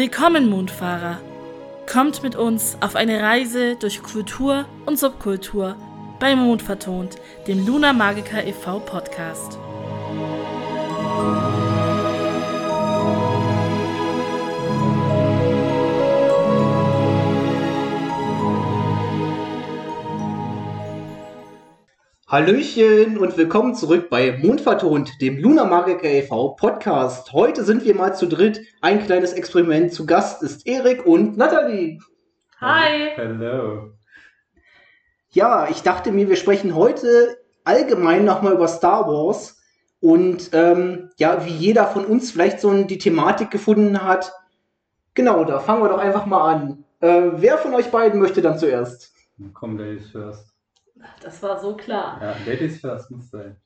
[0.00, 1.20] Willkommen, Mondfahrer!
[1.86, 5.76] Kommt mit uns auf eine Reise durch Kultur und Subkultur
[6.18, 7.16] bei Mond vertont,
[7.46, 8.80] dem Luna Magica e.V.
[8.80, 9.58] Podcast.
[22.30, 26.50] Hallöchen und willkommen zurück bei Mondvertont, dem Luna Magica e.V.
[26.50, 27.32] Podcast.
[27.32, 28.60] Heute sind wir mal zu dritt.
[28.80, 29.92] Ein kleines Experiment.
[29.92, 31.98] Zu Gast ist Erik und Nathalie.
[32.60, 33.10] Hi!
[33.16, 33.94] Hello.
[35.30, 39.60] Ja, ich dachte mir, wir sprechen heute allgemein nochmal über Star Wars
[39.98, 44.32] und ähm, ja, wie jeder von uns vielleicht so die Thematik gefunden hat.
[45.14, 46.84] Genau, da fangen wir doch einfach mal an.
[47.00, 49.12] Äh, wer von euch beiden möchte dann zuerst?
[49.52, 50.49] Komm, Ladies first.
[51.22, 52.18] Das war so klar.
[52.20, 53.56] Ja, Ladies first muss sein.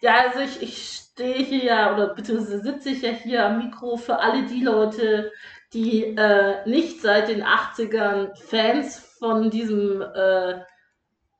[0.00, 3.96] Ja, also ich, ich stehe hier ja, oder beziehungsweise sitze ich ja hier am Mikro
[3.96, 5.30] für alle die Leute,
[5.72, 10.60] die äh, nicht seit den 80ern Fans von diesem äh,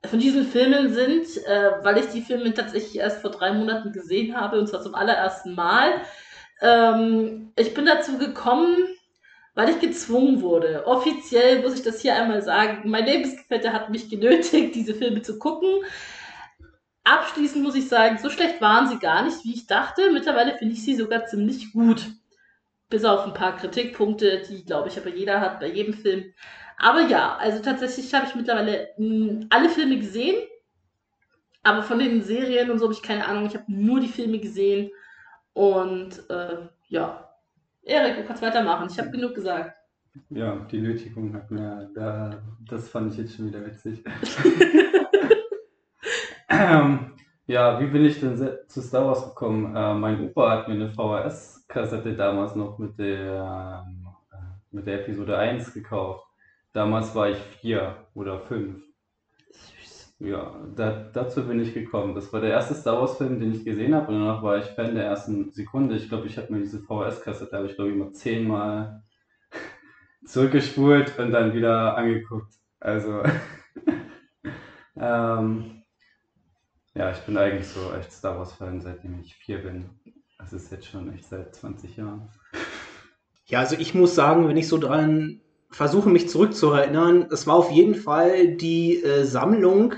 [0.05, 4.35] von diesen Filmen sind, äh, weil ich die Filme tatsächlich erst vor drei Monaten gesehen
[4.35, 6.01] habe, und zwar zum allerersten Mal.
[6.61, 8.77] Ähm, ich bin dazu gekommen,
[9.55, 10.85] weil ich gezwungen wurde.
[10.87, 12.89] Offiziell muss ich das hier einmal sagen.
[12.89, 15.69] Mein Lebensgefährte hat mich genötigt, diese Filme zu gucken.
[17.03, 20.11] Abschließend muss ich sagen, so schlecht waren sie gar nicht, wie ich dachte.
[20.11, 22.11] Mittlerweile finde ich sie sogar ziemlich gut.
[22.89, 26.33] Bis auf ein paar Kritikpunkte, die, glaube ich, aber jeder hat bei jedem Film.
[26.77, 30.35] Aber ja, also tatsächlich habe ich mittlerweile mh, alle Filme gesehen.
[31.61, 33.45] Aber von den Serien und so habe ich keine Ahnung.
[33.45, 34.91] Ich habe nur die Filme gesehen.
[35.53, 37.32] Und äh, ja,
[37.85, 38.87] Erik, du kannst weitermachen.
[38.89, 39.75] Ich habe genug gesagt.
[40.29, 44.03] Ja, die Nötigung hat mir, da, das fand ich jetzt schon wieder witzig.
[46.49, 47.13] ähm,
[47.45, 49.75] ja, wie bin ich denn zu Star Wars gekommen?
[49.75, 54.35] Äh, mein Opa hat mir eine VHS-Kassette damals noch mit der, ähm, äh,
[54.71, 56.25] mit der Episode 1 gekauft.
[56.71, 58.81] Damals war ich vier oder fünf.
[60.23, 62.15] Ja, da, dazu bin ich gekommen.
[62.15, 64.95] Das war der erste Star Wars-Film, den ich gesehen habe und danach war ich Fan
[64.95, 65.97] der ersten Sekunde.
[65.97, 69.03] Ich glaube, ich habe mir diese VHS-Kassette, habe ich glaube ich mal zehnmal
[70.25, 72.53] zurückgespult und dann wieder angeguckt.
[72.79, 73.21] Also,
[74.95, 75.83] ähm,
[76.95, 79.89] ja, ich bin eigentlich so echt Star Wars-Fan, seitdem ich vier bin.
[80.37, 82.29] Das ist jetzt schon echt seit 20 Jahren.
[83.45, 87.71] Ja, also ich muss sagen, wenn ich so dran versuche, mich zurückzuerinnern, es war auf
[87.71, 89.95] jeden Fall die äh, Sammlung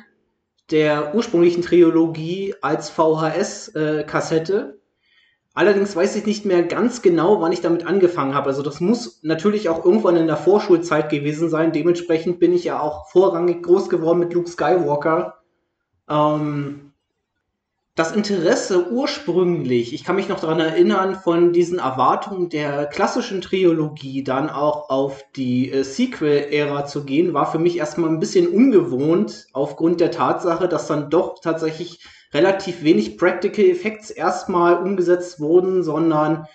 [0.71, 4.79] der ursprünglichen Trilogie als VHS-Kassette.
[5.53, 8.47] Allerdings weiß ich nicht mehr ganz genau, wann ich damit angefangen habe.
[8.47, 11.71] Also das muss natürlich auch irgendwann in der Vorschulzeit gewesen sein.
[11.71, 15.37] Dementsprechend bin ich ja auch vorrangig groß geworden mit Luke Skywalker.
[16.09, 16.84] Ähm,
[17.95, 24.21] das Interesse ursprünglich, ich kann mich noch daran erinnern, von diesen Erwartungen der klassischen Trilogie
[24.21, 29.47] dann auch auf die äh, Sequel-Ära zu gehen, war für mich erstmal ein bisschen ungewohnt,
[29.53, 32.03] aufgrund der Tatsache, dass dann doch tatsächlich
[32.33, 36.47] relativ wenig Practical Effects erstmal umgesetzt wurden, sondern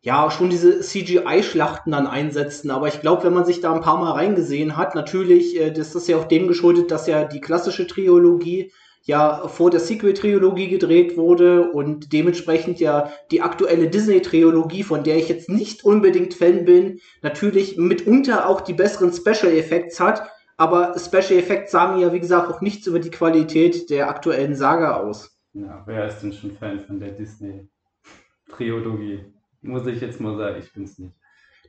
[0.00, 2.70] ja, schon diese CGI-Schlachten dann einsetzten.
[2.70, 5.94] Aber ich glaube, wenn man sich da ein paar Mal reingesehen hat, natürlich, äh, das
[5.94, 8.72] ist ja auch dem geschuldet, dass ja die klassische Trilogie
[9.08, 15.30] ja vor der Sequel-Trilogie gedreht wurde und dementsprechend ja die aktuelle Disney-Trilogie, von der ich
[15.30, 20.28] jetzt nicht unbedingt Fan bin, natürlich mitunter auch die besseren Special Effects hat.
[20.58, 24.98] Aber Special Effects sagen ja, wie gesagt, auch nichts über die Qualität der aktuellen Saga
[24.98, 25.40] aus.
[25.54, 29.24] Ja, wer ist denn schon Fan von der Disney-Trilogie?
[29.62, 31.14] Muss ich jetzt mal sagen, ich bin's nicht.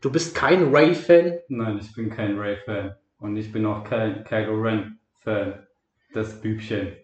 [0.01, 1.39] Du bist kein Ray-Fan.
[1.47, 2.95] Nein, ich bin kein Ray-Fan.
[3.17, 5.65] Und ich bin auch kein Kylo Ren-Fan.
[6.13, 6.97] Das Bübchen.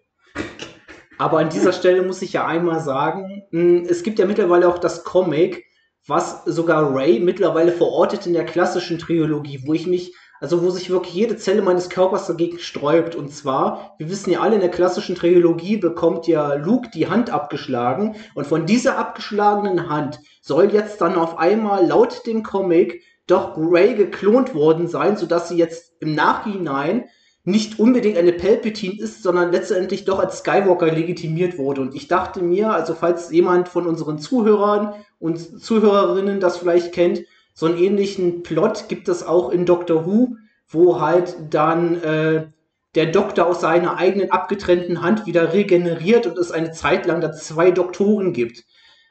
[1.18, 4.78] Aber an dieser Stelle muss ich ja einmal sagen, mh, es gibt ja mittlerweile auch
[4.78, 5.64] das Comic,
[6.06, 10.90] was sogar Ray mittlerweile verortet in der klassischen Trilogie, wo ich mich, also wo sich
[10.90, 13.16] wirklich jede Zelle meines Körpers dagegen sträubt.
[13.16, 17.30] Und zwar, wir wissen ja alle, in der klassischen Trilogie bekommt ja Luke die Hand
[17.30, 18.14] abgeschlagen.
[18.34, 23.94] Und von dieser abgeschlagenen Hand soll jetzt dann auf einmal laut dem Comic doch Ray
[23.94, 27.06] geklont worden sein, sodass sie jetzt im Nachhinein
[27.46, 31.80] nicht unbedingt eine Palpatine ist, sondern letztendlich doch als Skywalker legitimiert wurde.
[31.80, 37.22] Und ich dachte mir, also falls jemand von unseren Zuhörern und Zuhörerinnen das vielleicht kennt,
[37.54, 42.48] so einen ähnlichen Plot gibt es auch in Doctor Who, wo halt dann äh,
[42.96, 47.30] der Doktor aus seiner eigenen abgetrennten Hand wieder regeneriert und es eine Zeit lang da
[47.30, 48.64] zwei Doktoren gibt.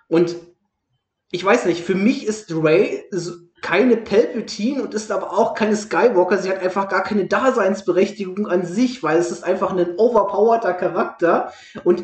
[0.10, 0.36] Und
[1.32, 3.02] ich weiß nicht, für mich ist Ray
[3.66, 6.38] keine Palpatine und ist aber auch keine Skywalker.
[6.38, 11.52] Sie hat einfach gar keine Daseinsberechtigung an sich, weil es ist einfach ein overpowerter Charakter.
[11.84, 12.04] Und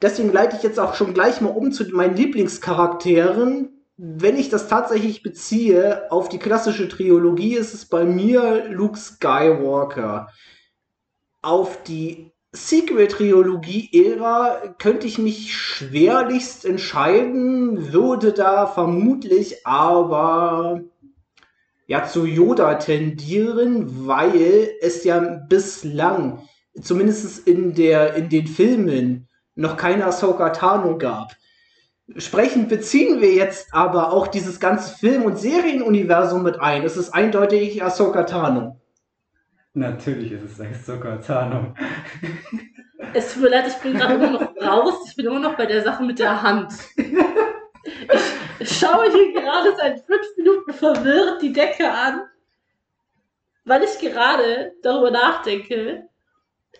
[0.00, 3.68] deswegen leite ich jetzt auch schon gleich mal um zu meinen Lieblingscharakteren.
[3.98, 10.30] wenn ich das tatsächlich beziehe auf die klassische Trilogie, ist es bei mir Luke Skywalker.
[11.42, 20.80] Auf die Sequel-Trilogie-Ära könnte ich mich schwerlichst entscheiden, würde da vermutlich aber
[21.94, 26.42] ja zu Yoda tendieren, weil es ja bislang,
[26.80, 31.36] zumindest in, der, in den Filmen, noch keine Ahsoka Tano gab.
[32.16, 36.82] Sprechend beziehen wir jetzt aber auch dieses ganze Film- und Serienuniversum mit ein.
[36.82, 38.80] Es ist eindeutig Ahsoka Tano.
[39.74, 41.74] Natürlich ist es Ahsoka Tano.
[43.12, 44.94] Es tut mir leid, ich bin gerade immer noch raus.
[45.06, 46.72] Ich bin immer noch bei der Sache mit der Hand.
[48.58, 52.22] Ich schaue hier gerade seit fünf Minuten verwirrt die Decke an,
[53.64, 56.08] weil ich gerade darüber nachdenke.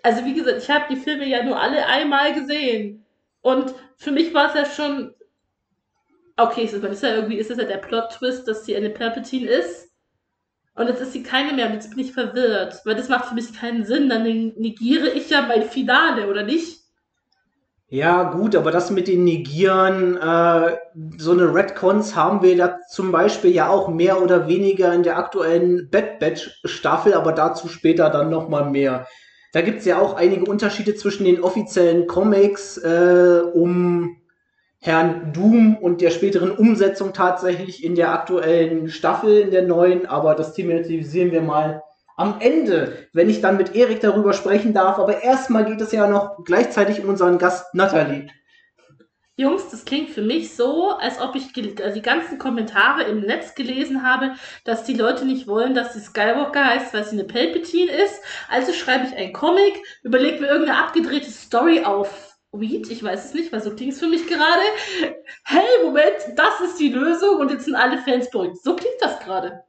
[0.02, 3.04] Also wie gesagt, ich habe die Filme ja nur alle einmal gesehen.
[3.40, 5.14] Und für mich war es ja schon.
[6.36, 9.90] Okay, ist, ist ja irgendwie ist es ja der Plot-Twist, dass sie eine Palpatine ist.
[10.74, 12.80] Und jetzt ist sie keine mehr und jetzt bin ich verwirrt.
[12.84, 14.08] Weil das macht für mich keinen Sinn.
[14.08, 16.83] Dann negiere ich ja mein Finale, oder nicht?
[17.88, 20.76] Ja, gut, aber das mit den Negieren, äh,
[21.16, 25.16] so eine Redcons haben wir da zum Beispiel ja auch mehr oder weniger in der
[25.16, 29.06] aktuellen Bad Batch Staffel, aber dazu später dann nochmal mehr.
[29.52, 34.16] Da gibt's ja auch einige Unterschiede zwischen den offiziellen Comics äh, um
[34.80, 40.34] Herrn Doom und der späteren Umsetzung tatsächlich in der aktuellen Staffel, in der neuen, aber
[40.34, 41.83] das thematisieren wir mal
[42.16, 44.98] am Ende, wenn ich dann mit Erik darüber sprechen darf.
[44.98, 48.28] Aber erstmal geht es ja noch gleichzeitig um unseren Gast Nathalie.
[49.36, 51.50] Jungs, das klingt für mich so, als ob ich
[51.82, 54.34] also die ganzen Kommentare im Netz gelesen habe,
[54.64, 58.20] dass die Leute nicht wollen, dass sie Skywalker heißt, weil sie eine Palpatine ist.
[58.48, 59.74] Also schreibe ich einen Comic,
[60.04, 63.98] überlege mir irgendeine abgedrehte Story auf Weed, ich weiß es nicht, weil so klingt es
[63.98, 64.62] für mich gerade.
[65.44, 68.62] Hey, Moment, das ist die Lösung und jetzt sind alle Fans beruhigt.
[68.62, 69.64] So klingt das gerade.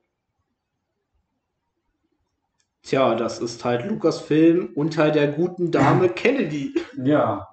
[2.85, 6.75] Tja, das ist halt Lukas Film unter der guten Dame Kennedy.
[6.95, 7.47] Ja.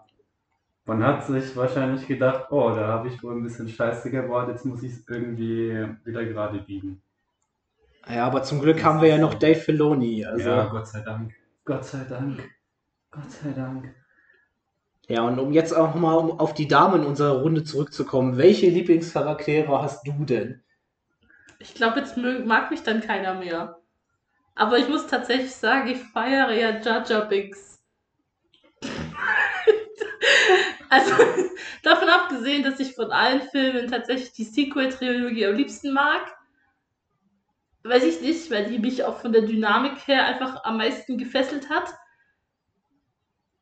[0.84, 4.66] Man hat sich wahrscheinlich gedacht, oh, da habe ich wohl ein bisschen Scheiße gebaut, jetzt
[4.66, 7.00] muss ich es irgendwie wieder gerade biegen.
[8.06, 10.26] Ja, aber zum Glück haben wir ja noch Dave Filoni.
[10.26, 10.50] Also.
[10.50, 11.32] Ja, Gott sei Dank.
[11.64, 12.50] Gott sei Dank.
[13.10, 13.94] Gott sei Dank.
[15.08, 19.80] Ja, und um jetzt auch mal auf die Damen in unserer Runde zurückzukommen, welche Lieblingscharaktere
[19.80, 20.62] hast du denn?
[21.58, 23.81] Ich glaube, jetzt mag mich dann keiner mehr.
[24.54, 27.82] Aber ich muss tatsächlich sagen, ich feiere ja Jaja Binks.
[30.90, 31.14] also,
[31.82, 36.36] davon abgesehen, dass ich von allen Filmen tatsächlich die Sequel-Trilogie am liebsten mag.
[37.84, 41.68] Weiß ich nicht, weil die mich auch von der Dynamik her einfach am meisten gefesselt
[41.68, 41.92] hat.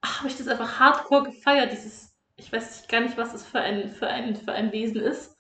[0.05, 3.89] Habe ich das einfach hardcore gefeiert, dieses, ich weiß gar nicht, was das für ein,
[3.89, 5.37] für ein, für ein Wesen ist.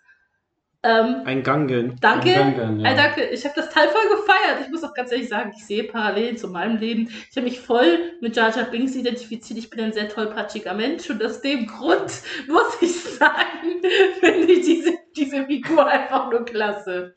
[0.82, 1.96] Ähm, ein Gangen.
[2.00, 2.34] Danke.
[2.34, 2.92] Ein Gangen, ja.
[2.92, 3.24] äh, danke.
[3.26, 4.62] Ich habe das Teil voll gefeiert.
[4.62, 7.08] Ich muss auch ganz ehrlich sagen, ich sehe Parallelen zu meinem Leben.
[7.30, 9.58] Ich habe mich voll mit Jar Jar Binks identifiziert.
[9.58, 12.10] Ich bin ein sehr tollpatschiger Mensch und aus dem Grund
[12.48, 13.82] muss ich sagen,
[14.20, 17.14] finde ich diese, diese Figur einfach nur klasse.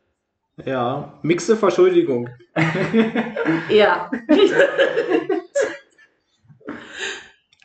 [0.65, 2.29] Ja, mixte Verschuldigung.
[3.69, 4.11] ja.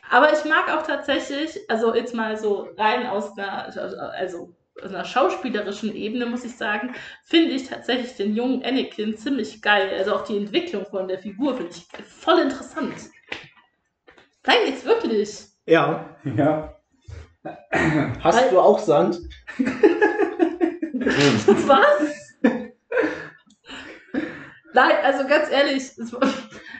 [0.09, 3.71] Aber ich mag auch tatsächlich, also jetzt mal so rein aus einer,
[4.17, 6.93] also einer schauspielerischen Ebene, muss ich sagen,
[7.23, 9.91] finde ich tatsächlich den jungen Anakin ziemlich geil.
[9.97, 12.95] Also auch die Entwicklung von der Figur finde ich voll interessant.
[14.45, 15.45] Nein, jetzt wirklich.
[15.65, 16.15] Ja.
[16.23, 16.75] Ja.
[18.21, 19.19] Hast Weil, du auch Sand?
[21.67, 22.19] Was?
[24.73, 25.91] Nein, also ganz ehrlich,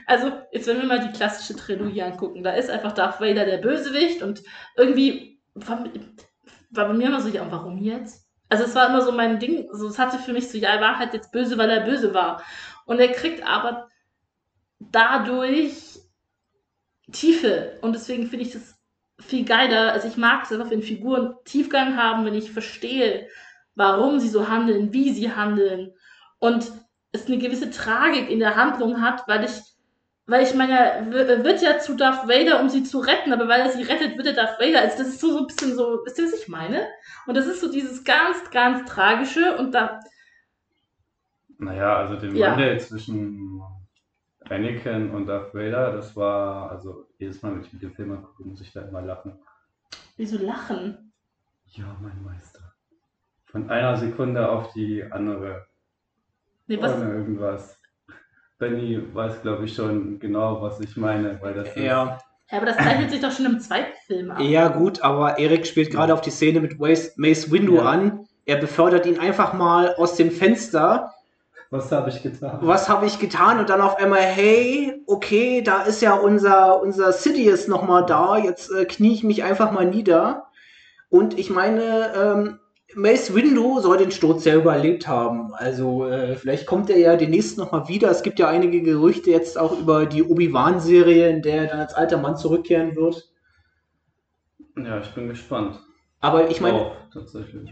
[0.06, 3.58] also jetzt wenn wir mal die klassische Trilogie angucken, da ist einfach Darth Vader der
[3.58, 4.42] Bösewicht und
[4.76, 5.40] irgendwie
[6.70, 8.26] war bei mir immer so, ja, warum jetzt?
[8.48, 10.80] Also es war immer so mein Ding, so es hatte für mich so, ja, er
[10.80, 12.42] war halt jetzt böse, weil er böse war.
[12.84, 13.88] Und er kriegt aber
[14.80, 16.00] dadurch
[17.12, 17.78] Tiefe.
[17.82, 18.74] Und deswegen finde ich das
[19.20, 19.92] viel geiler.
[19.92, 23.28] Also ich mag es einfach, wenn Figuren Tiefgang haben, wenn ich verstehe,
[23.74, 25.92] warum sie so handeln, wie sie handeln.
[26.38, 26.72] Und
[27.12, 29.52] es eine gewisse Tragik in der Handlung hat, weil ich
[30.30, 33.62] weil ich meine, er wird ja zu Darth Vader, um sie zu retten, aber weil
[33.62, 34.80] er sie rettet, wird er Darth Vader.
[34.80, 36.86] Also das ist so, so ein bisschen so, wisst ihr, was ich meine?
[37.26, 39.98] Und das ist so dieses ganz, ganz Tragische und da.
[41.58, 42.52] Naja, also den ja.
[42.52, 43.60] Wandel zwischen
[44.48, 48.44] Anakin und Darth Vader, das war, also jedes Mal, wenn ich mit dem Film gucke,
[48.44, 49.36] muss ich da immer lachen.
[50.16, 51.12] Wieso lachen?
[51.66, 52.72] Ja, mein Meister.
[53.46, 55.66] Von einer Sekunde auf die andere.
[56.68, 56.94] Nee, was?
[56.94, 57.79] Ohne irgendwas.
[58.60, 62.20] Benny weiß, glaube ich, schon genau, was ich meine, weil das ja.
[62.52, 64.40] Ja, aber das zeichnet sich doch schon im zweiten Film ab.
[64.40, 67.82] Ja, gut, aber Erik spielt gerade auf die Szene mit Mace, Windu ja.
[67.82, 68.26] an.
[68.44, 71.14] Er befördert ihn einfach mal aus dem Fenster.
[71.70, 72.58] Was habe ich getan?
[72.62, 73.60] Was habe ich getan?
[73.60, 78.36] Und dann auf einmal, hey, okay, da ist ja unser, unser Sidious nochmal da.
[78.36, 80.48] Jetzt äh, knie ich mich einfach mal nieder.
[81.08, 82.58] Und ich meine, ähm,
[82.94, 85.54] Mace Windu soll den Sturz ja überlebt haben.
[85.54, 88.10] Also äh, vielleicht kommt er ja demnächst nochmal wieder.
[88.10, 91.94] Es gibt ja einige Gerüchte jetzt auch über die Obi-Wan-Serie, in der er dann als
[91.94, 93.30] alter Mann zurückkehren wird.
[94.76, 95.80] Ja, ich bin gespannt.
[96.22, 96.92] Aber ich meine,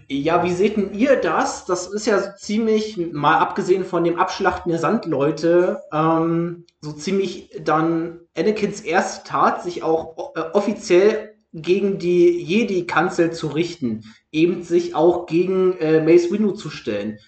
[0.09, 1.67] ja, wie seht denn ihr das?
[1.67, 7.51] Das ist ja so ziemlich, mal abgesehen von dem Abschlachten der Sandleute, ähm, so ziemlich
[7.63, 14.95] dann Anakins erste Tat, sich auch äh, offiziell gegen die Jedi-Kanzel zu richten, eben sich
[14.95, 17.19] auch gegen äh, Mace Windu zu stellen.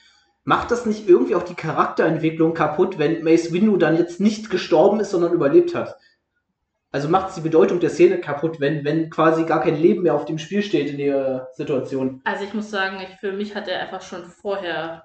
[0.44, 5.00] Macht das nicht irgendwie auch die Charakterentwicklung kaputt, wenn Mace Windu dann jetzt nicht gestorben
[5.00, 5.96] ist, sondern überlebt hat?
[6.92, 10.14] Also macht es die Bedeutung der Szene kaputt, wenn, wenn quasi gar kein Leben mehr
[10.14, 12.20] auf dem Spiel steht in der Situation.
[12.24, 15.04] Also ich muss sagen, ich, für mich hat er einfach schon vorher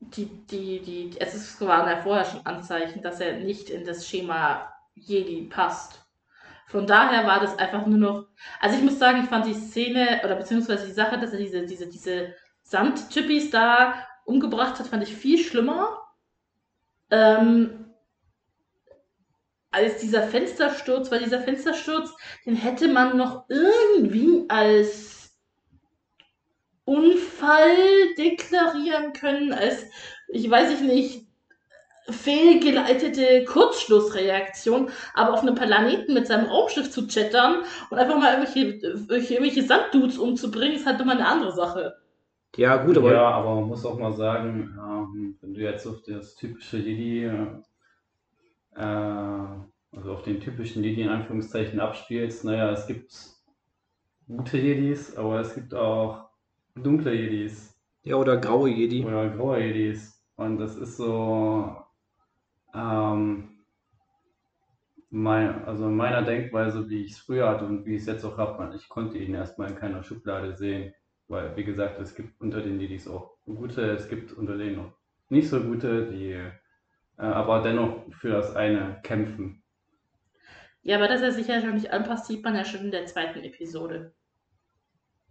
[0.00, 4.72] die, die, die, es waren ja vorher schon Anzeichen, dass er nicht in das Schema
[4.94, 6.03] Jedi passt.
[6.66, 8.26] Von daher war das einfach nur noch,
[8.60, 11.66] also ich muss sagen, ich fand die Szene, oder beziehungsweise die Sache, dass er diese,
[11.66, 15.98] diese, diese Sandchippies da umgebracht hat, fand ich viel schlimmer.
[17.10, 17.84] Ähm,
[19.70, 22.14] als dieser Fenstersturz, weil dieser Fenstersturz,
[22.46, 25.36] den hätte man noch irgendwie als
[26.84, 29.84] Unfall deklarieren können, als,
[30.28, 31.23] ich weiß ich nicht,
[32.08, 39.30] fehlgeleitete Kurzschlussreaktion, aber auf einem Planeten mit seinem Raumschiff zu chattern und einfach mal irgendwelche,
[39.34, 41.94] irgendwelche, Sanddudes umzubringen, ist halt nochmal eine andere Sache.
[42.56, 46.02] Ja, gut, aber ja, aber man muss auch mal sagen, ähm, wenn du jetzt auf
[46.02, 47.24] das typische Jedi,
[48.76, 48.80] äh,
[49.96, 53.12] also auf den typischen Jedi in Anführungszeichen abspielst, naja, es gibt
[54.28, 56.28] gute Jedis, aber es gibt auch
[56.76, 59.04] dunkle Jedis ja, oder graue Jedi.
[59.04, 60.22] oder graue Jedis.
[60.36, 61.83] Und das ist so,
[62.74, 63.50] ähm,
[65.10, 68.24] mein, also in meiner Denkweise, wie ich es früher hatte und wie ich es jetzt
[68.24, 70.92] auch habe, ich konnte ihn erstmal in keiner Schublade sehen.
[71.28, 74.92] Weil, wie gesagt, es gibt unter den Jedis auch gute, es gibt unter denen auch
[75.30, 76.50] nicht so gute, die äh,
[77.22, 79.62] aber dennoch für das eine kämpfen.
[80.82, 83.06] Ja, aber dass er sich ja schon nicht anpasst, sieht man ja schon in der
[83.06, 84.12] zweiten Episode.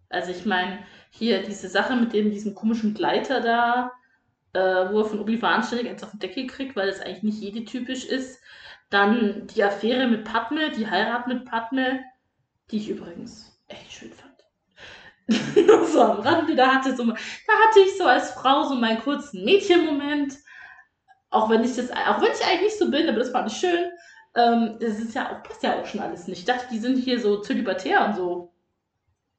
[0.09, 0.79] Also ich meine,
[1.12, 3.91] hier diese Sache mit dem, diesem komischen Gleiter da,
[4.53, 4.60] äh,
[4.91, 7.65] wo er von Obi-Wan ständig eins auf den Deckel kriegt, weil das eigentlich nicht jede
[7.65, 8.39] typisch ist.
[8.89, 12.01] Dann die Affäre mit Padme, die Heirat mit Padme,
[12.69, 14.33] die ich übrigens echt schön fand.
[15.91, 19.45] So am Rande, da hatte, so, da hatte ich so als Frau so meinen kurzen
[19.45, 20.38] Mädchenmoment.
[21.29, 23.57] Auch wenn ich das, auch wenn ich eigentlich nicht so bin, aber das fand ich
[23.57, 23.91] schön.
[24.36, 26.39] Ähm, das ist ja auch, passt ja auch schon alles nicht.
[26.39, 28.53] Ich dachte, die sind hier so zölibatär und so.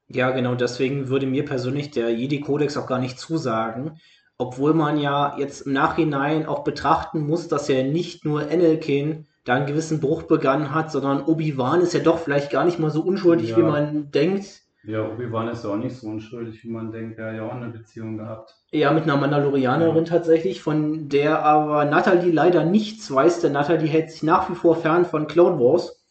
[0.08, 4.00] Ja, genau, deswegen würde mir persönlich der Jedi-Kodex auch gar nicht zusagen.
[4.44, 9.54] Obwohl man ja jetzt im Nachhinein auch betrachten muss, dass ja nicht nur Anakin da
[9.54, 13.00] einen gewissen Bruch begangen hat, sondern Obi-Wan ist ja doch vielleicht gar nicht mal so
[13.02, 13.56] unschuldig, Ja.
[13.56, 14.60] wie man denkt.
[14.86, 17.18] Ja, Obi-Wan ist ja auch nicht so unschuldig, wie man denkt.
[17.18, 18.54] Er hat ja auch eine Beziehung gehabt.
[18.70, 24.10] Ja, mit einer Mandalorianerin tatsächlich, von der aber Natalie leider nichts weiß, denn Natalie hält
[24.10, 26.04] sich nach wie vor fern von Clone Wars.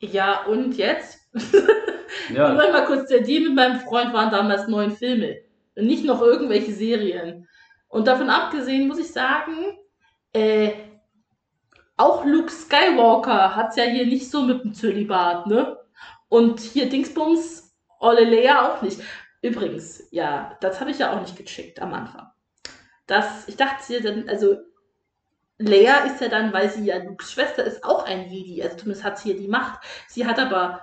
[0.00, 1.18] Ja, und jetzt?
[2.32, 5.36] Ja, Nur mal kurz, der Deal mit meinem Freund waren damals neun Filme.
[5.74, 7.48] Nicht noch irgendwelche Serien.
[7.88, 9.78] Und davon abgesehen muss ich sagen,
[10.32, 10.72] äh,
[11.96, 15.78] auch Luke Skywalker hat's ja hier nicht so mit dem Zölibat, ne?
[16.28, 19.00] Und hier Dingsbums, Olle Leia auch nicht.
[19.42, 22.28] Übrigens, ja, das habe ich ja auch nicht gecheckt am Anfang.
[23.06, 24.56] Das, ich dachte ja dann, also
[25.58, 28.62] Leia ist ja dann, weil sie ja Lukes Schwester ist, auch ein Jedi.
[28.62, 29.80] Also zumindest hat sie ja die Macht.
[30.08, 30.80] Sie hat aber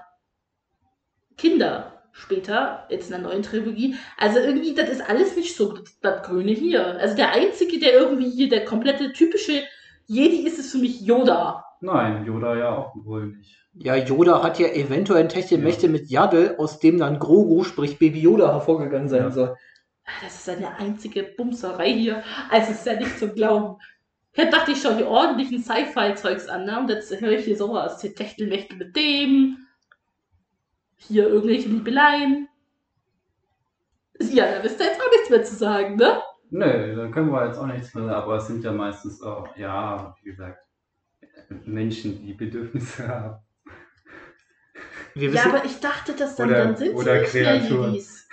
[1.38, 3.95] Kinder später, jetzt in der neuen Trilogie.
[4.17, 6.97] Also irgendwie, das ist alles nicht so das Grüne hier.
[6.99, 9.63] Also der Einzige, der irgendwie hier der komplette typische
[10.05, 11.63] Jedi ist, ist für mich Yoda.
[11.81, 13.55] nein, Yoda ja auch wohl nicht.
[13.75, 18.51] Ja, Yoda hat ja eventuell Techtelmächte mit Yaddle, aus dem dann Grogu, sprich Baby Yoda,
[18.51, 19.31] hervorgegangen sein Ja.
[19.31, 19.55] soll.
[20.05, 22.23] Ah, Das ist eine einzige Bumserei hier.
[22.49, 23.77] Also es ist ja nicht zu glauben.
[24.35, 26.79] Jetzt dachte ich schon, die ordentlichen Sci-Fi-Zeugs an, ne?
[26.79, 28.01] Und jetzt höre ich hier sowas.
[28.01, 29.57] Hier Techtelmächte mit dem.
[31.00, 32.48] Hier irgendwelche Liebeleien.
[34.20, 36.22] Ja, da wisst ihr jetzt auch nichts mehr zu sagen, ne?
[36.51, 40.13] Nö, da können wir jetzt auch nichts mehr, aber es sind ja meistens auch, ja,
[40.24, 40.60] wie gesagt,
[41.65, 43.38] Menschen, die Bedürfnisse haben.
[45.15, 47.91] Wir Ja, aber ich dachte, dass dann, Oder- dann sind oder sie nicht mehr Kreaturen.
[47.94, 48.27] Jedis.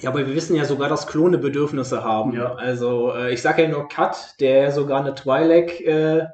[0.00, 2.32] ja, aber wir wissen ja sogar, dass Klone Bedürfnisse haben.
[2.32, 2.54] Ja.
[2.56, 6.26] Also, äh, ich sage ja nur Kat, der ja sogar eine Twi'lek äh,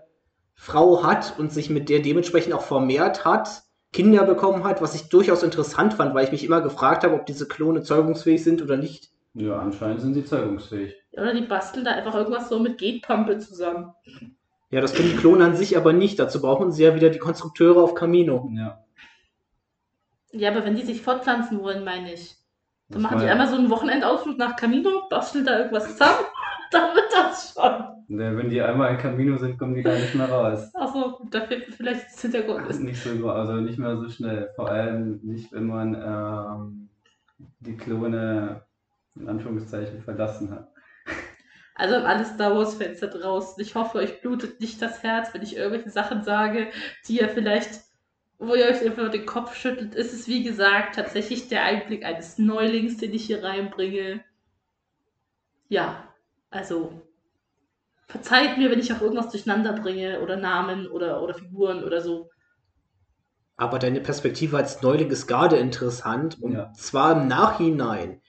[0.55, 3.64] Frau hat und sich mit der dementsprechend auch vermehrt hat,
[3.95, 7.27] Kinder bekommen hat, was ich durchaus interessant fand, weil ich mich immer gefragt habe, ob
[7.27, 9.11] diese Klone zeugungsfähig sind oder nicht.
[9.35, 10.97] Ja, anscheinend sind sie zeugungsfähig.
[11.13, 13.95] Oder die basteln da einfach irgendwas so mit Getpampe zusammen.
[14.71, 16.19] Ja, das können die Klone an sich aber nicht.
[16.19, 18.51] Dazu brauchen sie ja wieder die Konstrukteure auf Camino.
[18.53, 18.85] Ja.
[20.33, 22.35] Ja, aber wenn die sich fortpflanzen wollen, meine ich.
[22.89, 26.27] Dann Das machen die einmal so einen Wochenendausflug nach Camino, basteln da irgendwas zusammen,
[26.71, 27.95] dann wird das schon.
[28.09, 30.75] Ne, Wenn die einmal in Camino sind, kommen die gar nicht mehr raus.
[30.75, 32.85] Achso, da fehlt vielleicht das Hintergrundwissen.
[32.85, 34.51] Nicht so, also nicht mehr so schnell.
[34.57, 36.89] Vor allem nicht, wenn man ähm,
[37.61, 38.63] die Klone
[39.17, 40.69] in Anführungszeichen verlassen hat.
[41.77, 45.43] Also an alle Star Wars-Fans da draußen, ich hoffe, euch blutet nicht das Herz, wenn
[45.43, 46.71] ich irgendwelche Sachen sage,
[47.09, 47.81] die ihr vielleicht,
[48.39, 49.95] wo ihr euch einfach den Kopf schüttelt.
[49.95, 54.23] Ist es, wie gesagt, tatsächlich der Einblick eines Neulings, den ich hier reinbringe.
[55.69, 56.14] Ja,
[56.55, 57.03] also
[58.07, 62.31] verzeiht mir, wenn ich auch irgendwas durcheinander bringe oder Namen oder, oder Figuren oder so.
[63.57, 66.73] Aber deine Perspektive als Neuling ist gerade interessant und Ja.
[66.73, 68.21] zwar im Nachhinein.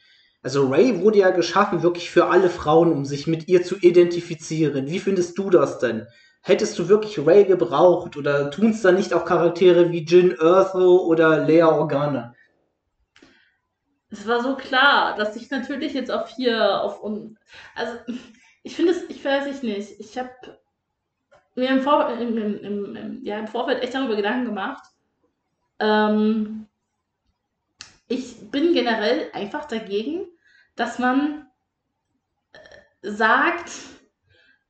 [0.44, 4.88] Also Ray wurde ja geschaffen wirklich für alle Frauen, um sich mit ihr zu identifizieren.
[4.88, 6.06] Wie findest du das denn?
[6.42, 11.04] Hättest du wirklich Ray gebraucht oder tun es dann nicht auch Charaktere wie Jin Erso
[11.06, 12.36] oder Lea Organa?
[14.18, 17.38] Es war so klar, dass ich natürlich jetzt auf hier auf un
[17.76, 17.98] also
[18.64, 20.32] ich finde es, ich weiß ich nicht, ich habe
[21.56, 24.84] mir im, Vor im, im, im, ja, im Vorfeld echt darüber Gedanken gemacht.
[25.80, 26.68] Ähm,
[28.08, 30.28] ich bin generell einfach dagegen,
[30.76, 31.48] dass man
[32.54, 33.72] äh, sagt,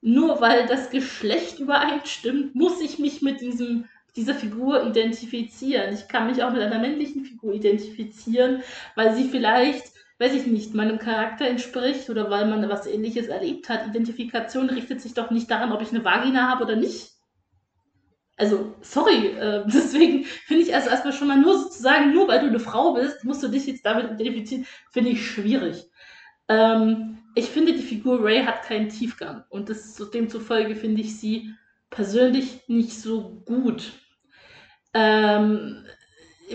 [0.01, 5.93] nur weil das Geschlecht übereinstimmt, muss ich mich mit diesem, dieser Figur identifizieren.
[5.93, 8.63] Ich kann mich auch mit einer männlichen Figur identifizieren,
[8.95, 13.69] weil sie vielleicht, weiß ich nicht, meinem Charakter entspricht oder weil man was ähnliches erlebt
[13.69, 13.87] hat.
[13.87, 17.11] Identifikation richtet sich doch nicht daran, ob ich eine Vagina habe oder nicht.
[18.37, 22.47] Also, sorry, äh, deswegen finde ich also erstmal schon mal nur sozusagen, nur weil du
[22.47, 25.89] eine Frau bist, musst du dich jetzt damit identifizieren, finde ich schwierig.
[26.47, 31.53] Ähm, ich finde, die Figur Ray hat keinen Tiefgang und das, demzufolge finde ich sie
[31.89, 33.91] persönlich nicht so gut.
[34.95, 35.85] Ähm,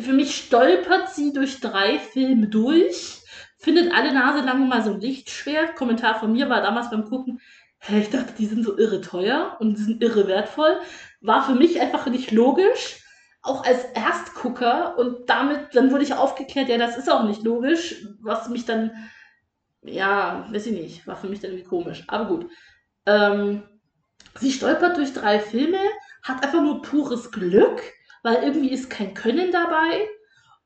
[0.00, 3.20] für mich stolpert sie durch drei Filme durch,
[3.58, 5.76] findet alle Nase lang mal so ein Lichtschwert.
[5.76, 7.40] Kommentar von mir war damals beim Gucken,
[7.80, 10.80] hä, ich dachte, die sind so irre teuer und die sind irre wertvoll.
[11.20, 13.04] War für mich einfach nicht logisch.
[13.42, 18.06] Auch als Erstgucker und damit, dann wurde ich aufgeklärt, ja, das ist auch nicht logisch,
[18.20, 18.90] was mich dann,
[19.82, 22.04] ja, weiß ich nicht, war für mich dann irgendwie komisch.
[22.08, 22.50] Aber gut.
[23.06, 23.62] Ähm,
[24.38, 25.78] sie stolpert durch drei Filme,
[26.22, 27.82] hat einfach nur pures Glück,
[28.22, 30.08] weil irgendwie ist kein Können dabei.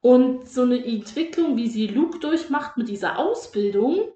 [0.00, 4.12] Und so eine Entwicklung, wie sie Luke durchmacht mit dieser Ausbildung,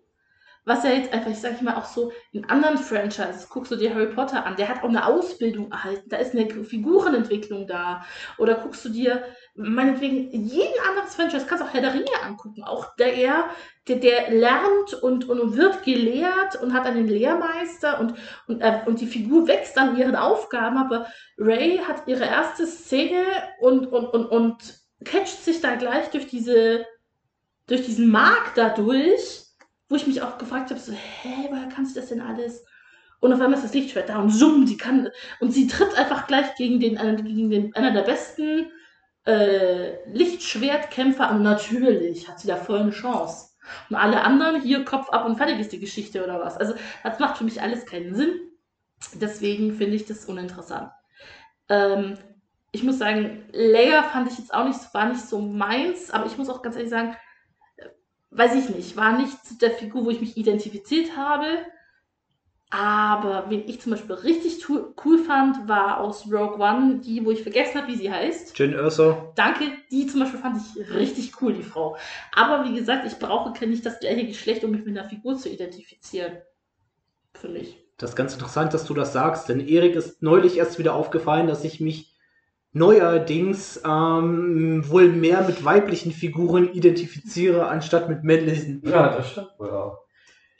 [0.68, 3.94] was ja jetzt einfach, ich sag mal, auch so in anderen Franchises, guckst du dir
[3.94, 8.04] Harry Potter an, der hat auch eine Ausbildung erhalten, da ist eine Figurenentwicklung da.
[8.36, 12.94] Oder guckst du dir, meinetwegen, jeden anderen Franchise, kannst auch Herr der Ringe angucken, auch
[12.96, 13.48] der er,
[13.88, 18.14] der, der lernt und, und wird gelehrt und hat einen Lehrmeister und,
[18.46, 21.06] und, äh, und die Figur wächst an ihren Aufgaben, aber
[21.38, 23.24] Ray hat ihre erste Szene
[23.60, 26.84] und, und, und, und catcht sich da gleich durch diese,
[27.66, 29.47] durch diesen Markt dadurch,
[29.88, 32.64] wo ich mich auch gefragt habe, so, hä, woher kannst du das denn alles?
[33.20, 35.08] Und auf einmal ist das Lichtschwert da und zoom, sie kann,
[35.40, 38.70] und sie tritt einfach gleich gegen den, gegen den, einer der besten
[39.26, 43.48] äh, Lichtschwertkämpfer und natürlich hat sie da voll eine Chance.
[43.90, 46.56] Und alle anderen hier Kopf ab und fertig ist die Geschichte oder was.
[46.56, 48.40] Also, das macht für mich alles keinen Sinn.
[49.14, 50.90] Deswegen finde ich das uninteressant.
[51.68, 52.16] Ähm,
[52.72, 56.38] ich muss sagen, Leia fand ich jetzt auch nicht, war nicht so meins, aber ich
[56.38, 57.16] muss auch ganz ehrlich sagen,
[58.30, 61.46] weiß ich nicht, war nicht zu der Figur, wo ich mich identifiziert habe.
[62.70, 67.42] Aber wen ich zum Beispiel richtig cool fand, war aus Rogue One die, wo ich
[67.42, 68.58] vergessen habe, wie sie heißt.
[68.58, 69.32] Jin Erso.
[69.36, 71.96] Danke, die zum Beispiel fand ich richtig cool, die Frau.
[72.34, 75.48] Aber wie gesagt, ich brauche nicht das gleiche Geschlecht, um mich mit einer Figur zu
[75.48, 76.38] identifizieren.
[77.32, 77.78] Für mich.
[77.96, 81.46] Das ist ganz interessant, dass du das sagst, denn Erik ist neulich erst wieder aufgefallen,
[81.46, 82.17] dass ich mich
[82.72, 88.82] neuerdings ähm, wohl mehr mit weiblichen Figuren identifiziere, anstatt mit männlichen.
[88.84, 89.98] Ja, das stimmt wohl auch.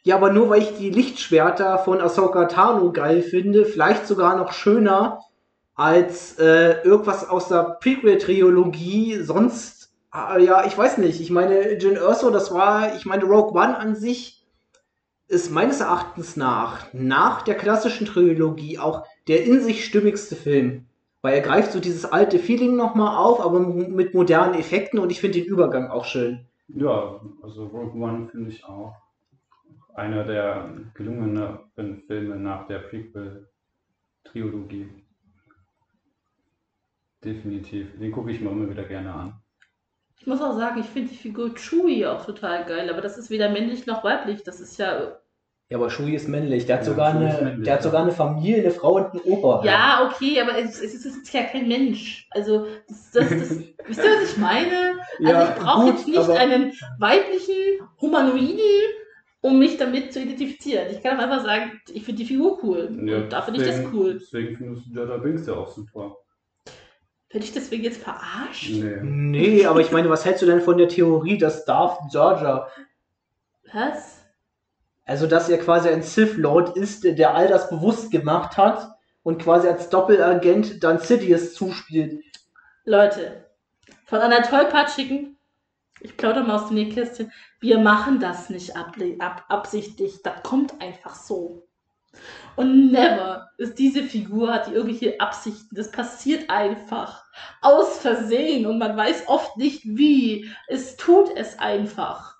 [0.03, 4.53] Ja, aber nur weil ich die Lichtschwerter von Ahsoka Tano geil finde, vielleicht sogar noch
[4.53, 5.21] schöner
[5.75, 9.23] als äh, irgendwas aus der Prequel-Trilogie.
[9.23, 11.21] Sonst, äh, ja, ich weiß nicht.
[11.21, 14.47] Ich meine, Jin Erso, das war, ich meine, Rogue One an sich
[15.29, 20.88] ist meines Erachtens nach, nach der klassischen Trilogie auch der in sich stimmigste Film.
[21.23, 25.21] Weil er greift so dieses alte Feeling nochmal auf, aber mit modernen Effekten und ich
[25.21, 26.47] finde den Übergang auch schön.
[26.69, 28.95] Ja, also Rogue One finde ich auch
[29.95, 34.89] einer der gelungeneren Filme nach der Prequel-Trilogie.
[37.25, 37.99] Definitiv.
[37.99, 39.41] Den gucke ich mir immer wieder gerne an.
[40.21, 43.31] Ich muss auch sagen, ich finde die Figur Chewie auch total geil, aber das ist
[43.31, 44.43] weder männlich noch weiblich.
[44.45, 45.19] Das ist ja.
[45.71, 46.65] Ja, aber Chewie ist männlich.
[46.65, 47.85] Der hat, Ja, sogar, eine, männlich, der hat ja.
[47.91, 49.63] sogar eine Familie, eine Frau und einen Opa.
[49.65, 52.27] Ja, okay, aber es, es, ist, es ist ja kein Mensch.
[52.31, 53.51] Also, das, das, das,
[53.87, 54.95] wisst ihr, was ich meine?
[55.19, 58.59] Also, Ja, ich brauche jetzt nicht aber- einen weiblichen Humanoiden,
[59.43, 60.87] um mich damit zu identifizieren.
[60.91, 62.87] Ich kann auch einfach sagen, ich finde die Figur cool.
[62.91, 64.15] und da finde ich das cool.
[64.19, 66.17] Deswegen findest du Jar Binks ja auch super.
[67.31, 68.71] Werde ich deswegen jetzt verarscht?
[68.71, 69.01] Nee.
[69.03, 72.71] Nee, aber ich meine, was hältst du denn von der Theorie, dass Darth Jar,
[73.73, 74.18] Was?
[75.09, 78.89] Also dass er quasi ein Sith Lord ist, der- der all das bewusst gemacht hat
[79.23, 82.23] und quasi als Doppelagent dann Sidious zuspielt?
[82.85, 83.47] Leute,
[84.05, 85.37] von einer tollpatschigen,
[86.01, 90.81] ich plaudere mal aus dem Nähkästchen, wir machen das nicht ab, ab, absichtlich, das kommt
[90.81, 91.67] einfach so.
[92.57, 97.25] Und never ist diese Figur, hat die irgendwelche Absichten, das passiert einfach.
[97.61, 100.51] Aus Versehen und man weiß oft nicht wie.
[100.67, 102.37] Es tut es einfach.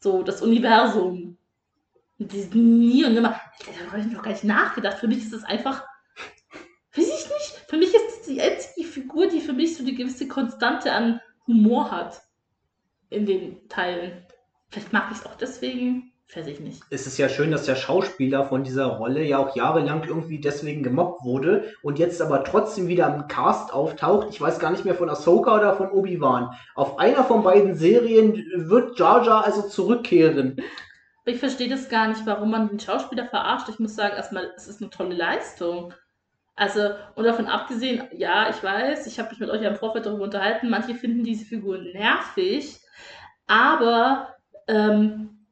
[0.00, 1.36] So, das Universum.
[2.52, 3.40] Nie und nimmer.
[3.60, 4.98] Da habe ich noch gar nicht nachgedacht.
[4.98, 5.84] Für mich ist es einfach
[6.96, 7.64] Weiß ich nicht.
[7.68, 11.20] Für mich ist es die einzige Figur, die für mich so eine gewisse Konstante an
[11.46, 12.22] Humor hat.
[13.10, 14.24] In den Teilen.
[14.70, 16.12] Vielleicht mag ich es auch deswegen.
[16.34, 16.82] Weiß ich nicht.
[16.90, 20.82] Es ist ja schön, dass der Schauspieler von dieser Rolle ja auch jahrelang irgendwie deswegen
[20.82, 24.28] gemobbt wurde und jetzt aber trotzdem wieder im Cast auftaucht.
[24.30, 26.50] Ich weiß gar nicht mehr von Ahsoka oder von Obi-Wan.
[26.74, 30.56] Auf einer von beiden Serien wird Jar Jar also zurückkehren.
[31.24, 33.68] Aber ich verstehe das gar nicht, warum man den Schauspieler verarscht.
[33.70, 35.94] Ich muss sagen, erstmal, es ist eine tolle Leistung.
[36.54, 40.06] Also, und davon abgesehen, ja, ich weiß, ich habe mich mit euch ja im Vorfeld
[40.06, 42.78] darüber unterhalten, manche finden diese Figur nervig,
[43.48, 44.36] aber
[44.68, 45.46] ähm,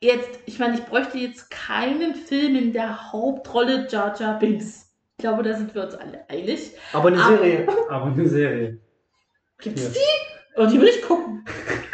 [0.00, 4.94] jetzt, ich meine, ich bräuchte jetzt keinen Film in der Hauptrolle Jar Jar Binks.
[5.16, 6.72] Ich glaube, da sind wir uns alle einig.
[6.92, 7.20] Aber eine.
[7.20, 7.66] Serie.
[7.88, 8.78] Aber eine Serie.
[9.58, 9.88] Gibt's Ja.
[9.90, 10.37] die?
[10.58, 11.44] Und die will ich gucken.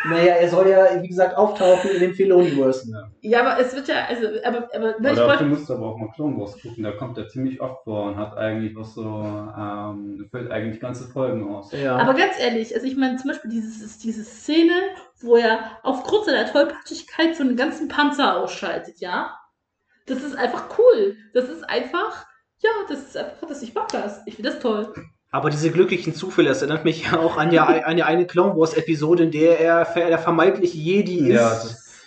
[0.07, 2.90] Naja, er soll ja, wie gesagt, auftauchen in dem Filoniverse.
[2.90, 3.11] Ja.
[3.20, 6.11] Ja, aber es wird ja, also, aber, aber ne, ich bräuchte, musst aber auch mal
[6.14, 6.83] Clone Wars gucken.
[6.83, 11.05] Da kommt er ziemlich oft vor und hat eigentlich was so, ähm, füllt eigentlich ganze
[11.09, 11.72] Folgen aus.
[11.72, 11.96] Ja.
[11.96, 14.74] Aber ganz ehrlich, also ich meine zum Beispiel dieses, diese Szene,
[15.20, 19.38] wo er aufgrund seiner Tollpatschigkeit so einen ganzen Panzer ausschaltet, ja?
[20.07, 21.16] Das ist einfach cool.
[21.33, 22.27] Das ist einfach,
[22.59, 24.22] ja, das ist einfach, das, ich mag das.
[24.27, 24.92] Ich finde das toll.
[25.34, 28.56] Aber diese glücklichen Zufälle, das erinnert mich ja auch an die, an die eine Clone
[28.56, 31.34] Wars Episode, in der er der vermeintliche Jedi ist.
[31.34, 32.04] Ja, das,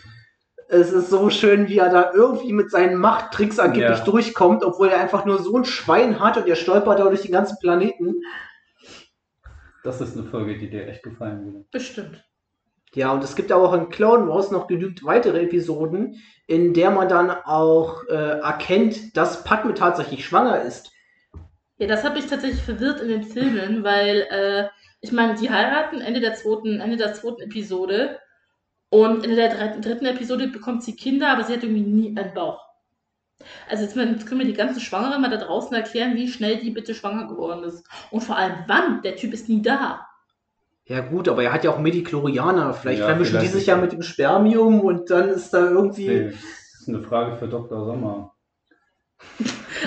[0.70, 4.06] es ist so schön, wie er da irgendwie mit seinen Machttricks angeblich Ja.
[4.06, 7.34] durchkommt, obwohl er einfach nur so ein Schwein hat und er stolpert da durch den
[7.34, 8.16] ganzen Planeten.
[9.84, 11.66] das ist eine Folge, die dir echt gefallen würde.
[11.70, 12.24] Bestimmt.
[12.94, 16.16] Ja, und es gibt aber auch in Clone Wars noch genügend weitere Episoden,
[16.48, 20.94] in der man dann auch äh, erkennt, dass Padme tatsächlich schwanger ist.
[21.78, 24.68] Ja, das hat mich tatsächlich verwirrt in den Filmen, weil, äh,
[25.02, 28.20] ich meine, die heiraten Ende der zweiten, Ende der zweiten Episode
[28.90, 32.34] und Ende der dritten, dritten Episode bekommt sie Kinder, aber sie hat irgendwie nie einen
[32.34, 32.66] Bauch.
[33.70, 36.58] Also jetzt, mal- jetzt können wir die ganzen Schwangeren mal da draußen erklären, wie schnell
[36.58, 37.86] die bitte schwanger geworden ist.
[38.10, 39.04] Und vor allem wann?
[39.04, 40.08] Der Typ ist nie da.
[40.86, 42.74] Ja gut, aber er hat ja auch Medichlorianer.
[42.74, 46.08] Vielleicht Ja, vermischen die sich ja mit dem Spermium und dann ist da irgendwie...
[46.08, 47.86] Nee, das ist eine Frage für Dr.
[47.86, 48.34] Sommer.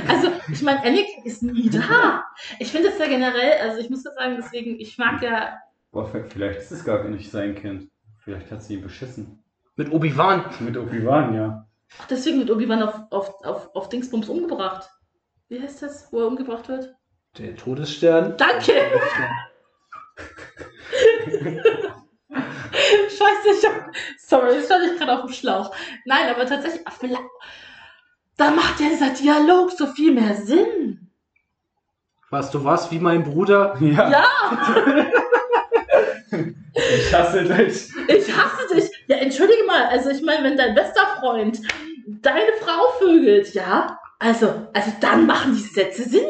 [0.07, 2.25] Also, ich meine, Anakin ist nie da.
[2.59, 5.59] Ich finde das ja generell, also ich muss ja sagen, deswegen, ich mag ja
[5.93, 7.91] Boah, vielleicht ist es gar nicht sein Kind.
[8.19, 9.43] Vielleicht hat sie ihn beschissen.
[9.75, 10.45] Mit Obi-Wan.
[10.61, 11.67] Mit Obi-Wan, ja.
[11.99, 14.89] Ach, deswegen wird Obi-Wan auf, auf, auf, auf Dingsbums umgebracht.
[15.49, 16.95] Wie heißt das, wo er umgebracht wird?
[17.39, 18.37] Der Todesstern.
[18.37, 18.73] Danke!
[22.31, 25.75] Scheiße, ich hab, sorry, jetzt stand ich gerade auf dem Schlauch.
[26.05, 27.03] Nein, aber tatsächlich, ach,
[28.41, 31.11] da macht ja dieser Dialog so viel mehr Sinn.
[32.31, 33.77] Was, du warst wie mein Bruder?
[33.81, 34.27] Ja, Ja,
[36.73, 37.91] ich hasse dich.
[38.09, 38.91] ich hasse dich.
[39.09, 41.61] Ja, entschuldige mal, also ich meine, wenn dein bester Freund
[42.23, 46.27] deine Frau vögelt, ja, also, also dann machen diese Sätze Sinn.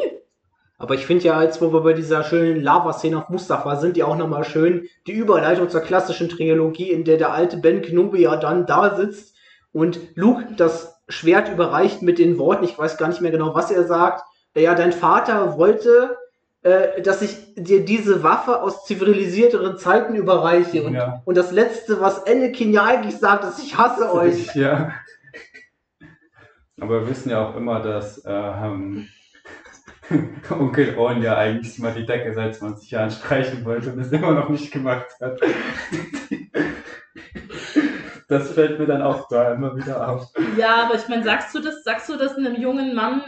[0.79, 4.05] Aber ich finde ja, als wo wir bei dieser schönen Lava-Szene auf Mustafa sind, ja
[4.05, 8.35] auch nochmal schön die Überleitung zur klassischen Trilogie, in der der alte Ben Kenobi ja
[8.35, 9.35] dann da sitzt
[9.71, 13.71] und Luke das Schwert überreicht mit den Worten, ich weiß gar nicht mehr genau, was
[13.71, 14.23] er sagt.
[14.55, 16.17] Ja, dein Vater wollte,
[16.63, 20.83] äh, dass ich dir diese Waffe aus zivilisierteren Zeiten überreiche.
[20.83, 21.21] Und, Ja.
[21.25, 24.53] und das Letzte, was Anakin ja eigentlich sagt, ist, ich hasse euch.
[24.55, 24.91] Ja.
[26.81, 29.07] Aber wir wissen ja auch immer, dass ähm,
[30.49, 34.31] Onkel Ron ja eigentlich mal die Decke seit 20 Jahren streichen wollte und es immer
[34.31, 35.39] noch nicht gemacht hat.
[38.31, 40.31] Das fällt mir dann auch da immer wieder auf.
[40.57, 43.21] Ja, aber ich meine, sagst du das, sagst du das einem jungen Mann,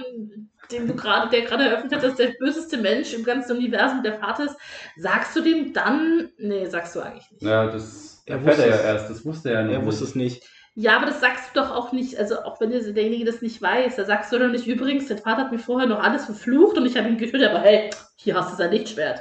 [0.71, 4.17] den du gerade, der gerade eröffnet hat, dass der böseste Mensch im ganzen Universum der
[4.19, 4.55] Vater ist,
[4.95, 7.43] sagst du dem dann, nee, sagst du eigentlich nicht.
[7.43, 10.11] Ja, das Er erfährt er ja erst, das wusste er ja noch Er wusste nicht.
[10.11, 10.43] es nicht.
[10.75, 13.97] Ja, aber das sagst du doch auch nicht, also auch wenn derjenige das nicht weiß,
[13.97, 16.85] da sagst du doch nicht, übrigens, dein Vater hat mir vorher noch alles verflucht und
[16.85, 19.19] ich habe ihn getötet, aber hey, hier hast du sein Lichtschwert.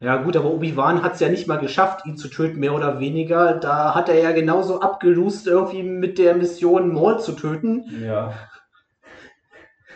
[0.00, 3.00] Ja gut, aber Obi-Wan hat es ja nicht mal geschafft, ihn zu töten, mehr oder
[3.00, 3.54] weniger.
[3.54, 7.84] Da hat er ja genauso abgelust, irgendwie mit der Mission Maul zu töten.
[8.04, 8.32] Ja,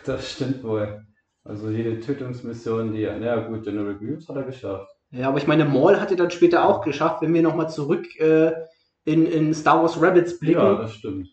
[0.04, 1.06] das stimmt wohl.
[1.44, 4.88] Also jede Tötungsmission, die, ja gut, General Grievous hat er geschafft.
[5.10, 8.06] Ja, aber ich meine, Maul hat er dann später auch geschafft, wenn wir nochmal zurück
[8.18, 8.52] äh,
[9.04, 10.60] in, in Star Wars Rabbits blicken.
[10.60, 11.28] Ja, das stimmt.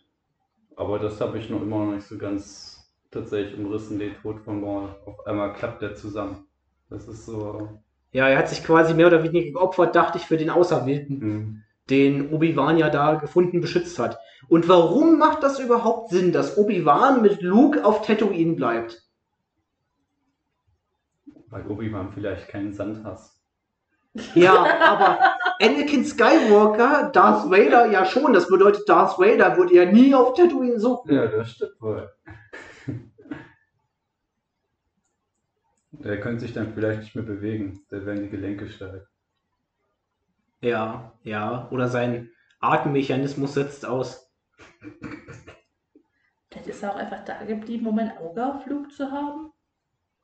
[0.75, 4.61] Aber das habe ich noch immer noch nicht so ganz tatsächlich umrissen, den Tod von
[4.61, 4.95] Maul.
[5.05, 6.45] Auf einmal klappt der zusammen.
[6.89, 7.81] Das ist so.
[8.11, 11.63] Ja, er hat sich quasi mehr oder weniger geopfert, dachte ich, für den Auserwählten, Hm.
[11.89, 14.17] den Obi-Wan ja da gefunden, beschützt hat.
[14.47, 19.03] Und warum macht das überhaupt Sinn, dass Obi-Wan mit Luke auf Tatooine bleibt?
[21.49, 23.35] Weil Obi-Wan vielleicht keinen Sand hasst.
[24.33, 25.19] Ja, aber
[25.61, 28.33] Anakin Skywalker, Darth Vader ja schon.
[28.33, 31.13] Das bedeutet, Darth Vader würde ja nie auf Tatooine suchen.
[31.13, 32.11] Ja, das stimmt wohl.
[35.99, 37.81] Der könnte sich dann vielleicht nicht mehr bewegen.
[37.89, 39.03] Da werden die Gelenke steif.
[40.61, 41.69] Ja, ja.
[41.71, 44.33] Oder sein Atemmechanismus setzt aus.
[46.49, 49.51] Vielleicht ist er auch einfach da geblieben, um ein Auge auf Luke zu haben?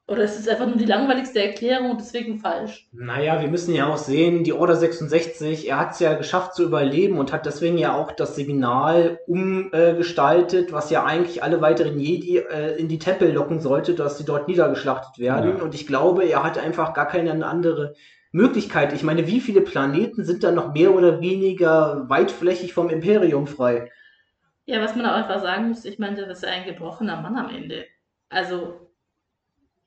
[0.07, 2.87] Oder ist es einfach nur die langweiligste Erklärung und deswegen falsch?
[2.91, 6.63] Naja, wir müssen ja auch sehen, die Order 66, er hat es ja geschafft zu
[6.63, 12.37] überleben und hat deswegen ja auch das Signal umgestaltet, was ja eigentlich alle weiteren Jedi
[12.37, 15.57] äh, in die Tempel locken sollte, dass sie dort niedergeschlachtet werden.
[15.57, 15.63] Ja.
[15.63, 17.95] Und ich glaube, er hat einfach gar keine andere
[18.31, 18.93] Möglichkeit.
[18.93, 23.89] Ich meine, wie viele Planeten sind da noch mehr oder weniger weitflächig vom Imperium frei?
[24.65, 27.37] Ja, was man auch einfach sagen muss, ich meine, das ist ja ein gebrochener Mann
[27.37, 27.85] am Ende.
[28.29, 28.84] Also,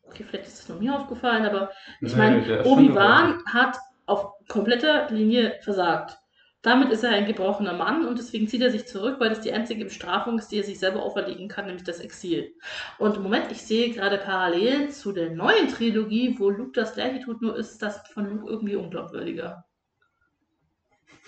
[0.08, 5.10] okay, vielleicht ist es nur mir aufgefallen, aber ich Nee, meine, Obi-Wan hat auf kompletter
[5.10, 6.18] Linie versagt.
[6.62, 9.52] Damit ist er ein gebrochener Mann und deswegen zieht er sich zurück, weil das die
[9.52, 12.52] einzige Bestrafung ist, die er sich selber auferlegen kann, nämlich das Exil.
[12.98, 17.20] Und im Moment, ich sehe gerade Parallelen zu der neuen Trilogie, wo Luke das gleiche
[17.20, 19.64] tut, nur ist das von Luke irgendwie unglaubwürdiger.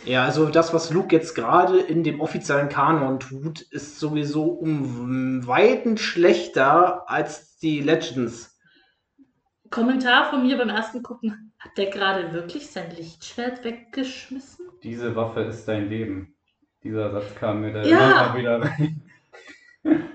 [0.05, 5.47] Ja, also das, was Luke jetzt gerade in dem offiziellen Kanon tut, ist sowieso um
[5.47, 8.50] Weiten schlechter als die Legends.
[9.71, 14.67] Kommentar von mir beim ersten Gucken, hat der gerade wirklich sein Lichtschwert weggeschmissen?
[14.83, 16.35] Diese Waffe ist dein Leben.
[16.83, 18.27] Dieser Satz kam mir da Ja.
[18.27, 19.03] immer wieder rein.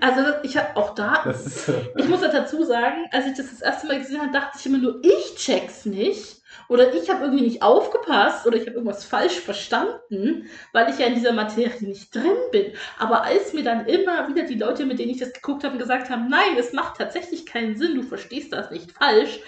[0.00, 3.62] Also ich habe auch da, ist, ich muss ja dazu sagen, als ich das das
[3.62, 6.35] erste Mal gesehen habe, dachte ich immer nur, ich check's nicht.
[6.68, 11.06] Oder ich habe irgendwie nicht aufgepasst oder ich habe irgendwas falsch verstanden, weil ich ja
[11.06, 12.72] in dieser Materie nicht drin bin.
[12.98, 16.10] Aber als mir dann immer wieder die Leute, mit denen ich das geguckt habe, gesagt
[16.10, 19.40] haben, nein, es macht tatsächlich keinen Sinn, du verstehst das nicht falsch,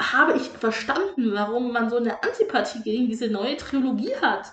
[0.00, 4.52] habe ich verstanden, warum man so eine Antipathie gegen diese neue Trilogie hat.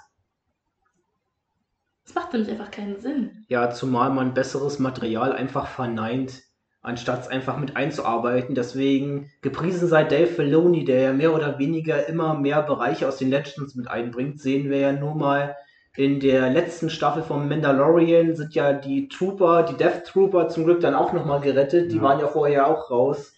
[2.06, 3.46] Es macht nämlich einfach keinen Sinn.
[3.48, 6.44] Ja, zumal man besseres Material einfach verneint,
[6.84, 8.56] anstatt es einfach mit einzuarbeiten.
[8.56, 13.30] Deswegen gepriesen sei Dave Filoni, der ja mehr oder weniger immer mehr Bereiche aus den
[13.30, 15.56] Legends mit einbringt, sehen wir ja nur mal
[15.96, 20.80] in der letzten Staffel von Mandalorian sind ja die Trooper, die Death Trooper zum Glück
[20.82, 21.92] dann auch nochmal gerettet.
[21.92, 22.02] Die Ja.
[22.02, 23.34] waren ja vorher auch raus.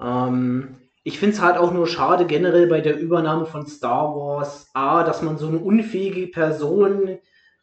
[0.00, 4.70] Ähm, ich finde es halt auch nur schade generell bei der Übernahme von Star Wars,
[4.74, 7.18] A, dass man so eine unfähige Person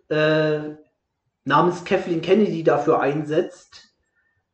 [0.10, 0.60] äh,
[1.44, 3.83] namens Kathleen Kennedy dafür einsetzt.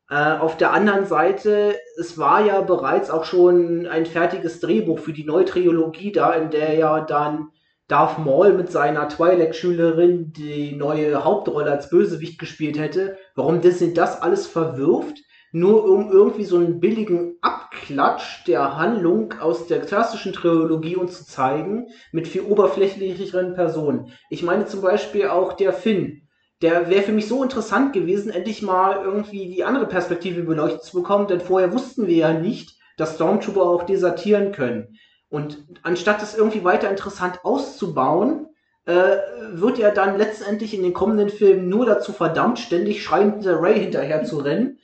[0.10, 5.13] Äh, auf der anderen Seite, es war ja bereits auch schon ein fertiges Drehbuch für
[5.13, 7.50] die neue Trilogie da, in der ja dann
[7.88, 13.17] Darth Maul mit seiner Twilight-Schülerin die neue Hauptrolle als Bösewicht gespielt hätte.
[13.36, 15.17] Warum Disney das alles verwirft,
[15.52, 21.26] nur um irgendwie so einen billigen Abklatsch der Handlung aus der klassischen Trilogie uns zu
[21.26, 24.12] zeigen, mit viel oberflächlicheren Personen.
[24.30, 26.29] Ich meine zum Beispiel auch der Finn.
[26.62, 30.98] Der wäre für mich so interessant gewesen, endlich mal irgendwie die andere Perspektive beleuchtet zu
[30.98, 34.98] bekommen, denn vorher wussten wir ja nicht, dass Stormtrooper auch desertieren können.
[35.30, 38.48] Und anstatt es irgendwie weiter interessant auszubauen,
[38.86, 39.17] äh,
[39.52, 43.80] wird er dann letztendlich in den kommenden Filmen nur dazu verdammt, ständig schreiend der Ray
[43.80, 44.80] hinterher zu rennen.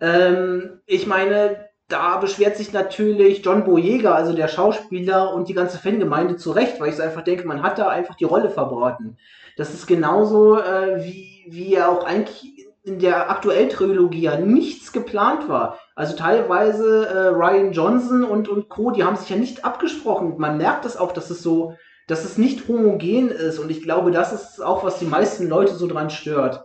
[0.00, 5.78] Ähm, ich meine, da beschwert sich natürlich John Boyega, also der Schauspieler und die ganze
[5.78, 9.18] Fangemeinde zu Recht, weil ich einfach denke, man hat da einfach die Rolle verbraten.
[9.56, 14.92] Das ist genauso, äh, wie, wie ja auch eigentlich in der aktuellen Trilogie ja nichts
[14.92, 15.78] geplant war.
[15.94, 20.34] Also teilweise äh, Ryan Johnson und, und Co., die haben sich ja nicht abgesprochen.
[20.38, 21.74] Man merkt das auch, dass es so,
[22.06, 23.58] dass es nicht homogen ist.
[23.58, 26.64] Und ich glaube, das ist auch, was die meisten Leute so dran stört.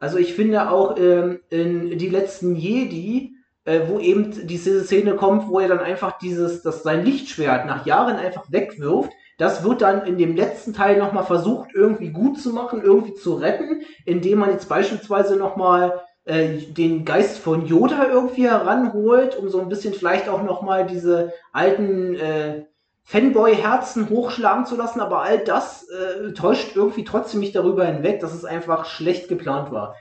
[0.00, 3.33] Also ich finde auch ähm, in die letzten Jedi
[3.64, 7.86] äh, wo eben diese Szene kommt, wo er dann einfach dieses, das sein Lichtschwert nach
[7.86, 9.10] Jahren einfach wegwirft.
[9.38, 13.34] Das wird dann in dem letzten Teil nochmal versucht, irgendwie gut zu machen, irgendwie zu
[13.34, 19.60] retten, indem man jetzt beispielsweise nochmal äh, den Geist von Yoda irgendwie heranholt, um so
[19.60, 22.64] ein bisschen vielleicht auch nochmal diese alten äh,
[23.04, 28.32] Fanboy-Herzen hochschlagen zu lassen, aber all das äh, täuscht irgendwie trotzdem nicht darüber hinweg, dass
[28.32, 29.94] es einfach schlecht geplant war.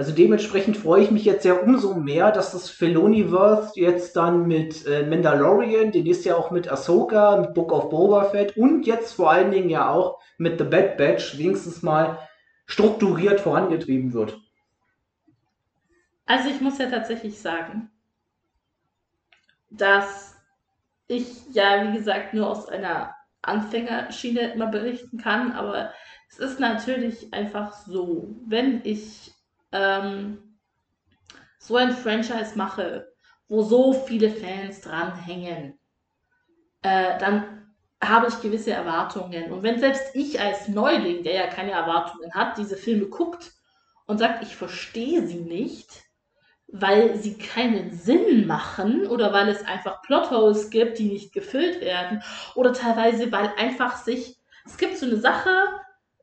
[0.00, 4.86] Also dementsprechend freue ich mich jetzt ja umso mehr, dass das Filoniverse jetzt dann mit
[4.86, 9.12] äh, Mandalorian, den ist ja auch mit Ahsoka, mit Book of Boba Fett und jetzt
[9.12, 12.18] vor allen Dingen ja auch mit The Bad Batch wenigstens mal
[12.64, 14.40] strukturiert vorangetrieben wird.
[16.24, 17.90] Also ich muss ja tatsächlich sagen,
[19.68, 20.34] dass
[21.08, 25.92] ich ja, wie gesagt, nur aus einer Anfängerschiene immer berichten kann, aber
[26.30, 29.34] es ist natürlich einfach so, wenn ich
[29.72, 30.58] ähm,
[31.58, 33.12] so ein Franchise mache,
[33.48, 35.78] wo so viele Fans dranhängen,
[36.82, 39.52] äh, dann habe ich gewisse Erwartungen.
[39.52, 43.52] Und wenn selbst ich als Neuling, der ja keine Erwartungen hat, diese Filme guckt
[44.06, 46.04] und sagt, ich verstehe sie nicht,
[46.68, 52.22] weil sie keinen Sinn machen oder weil es einfach Plotholes gibt, die nicht gefüllt werden
[52.54, 55.50] oder teilweise weil einfach sich es gibt so eine Sache,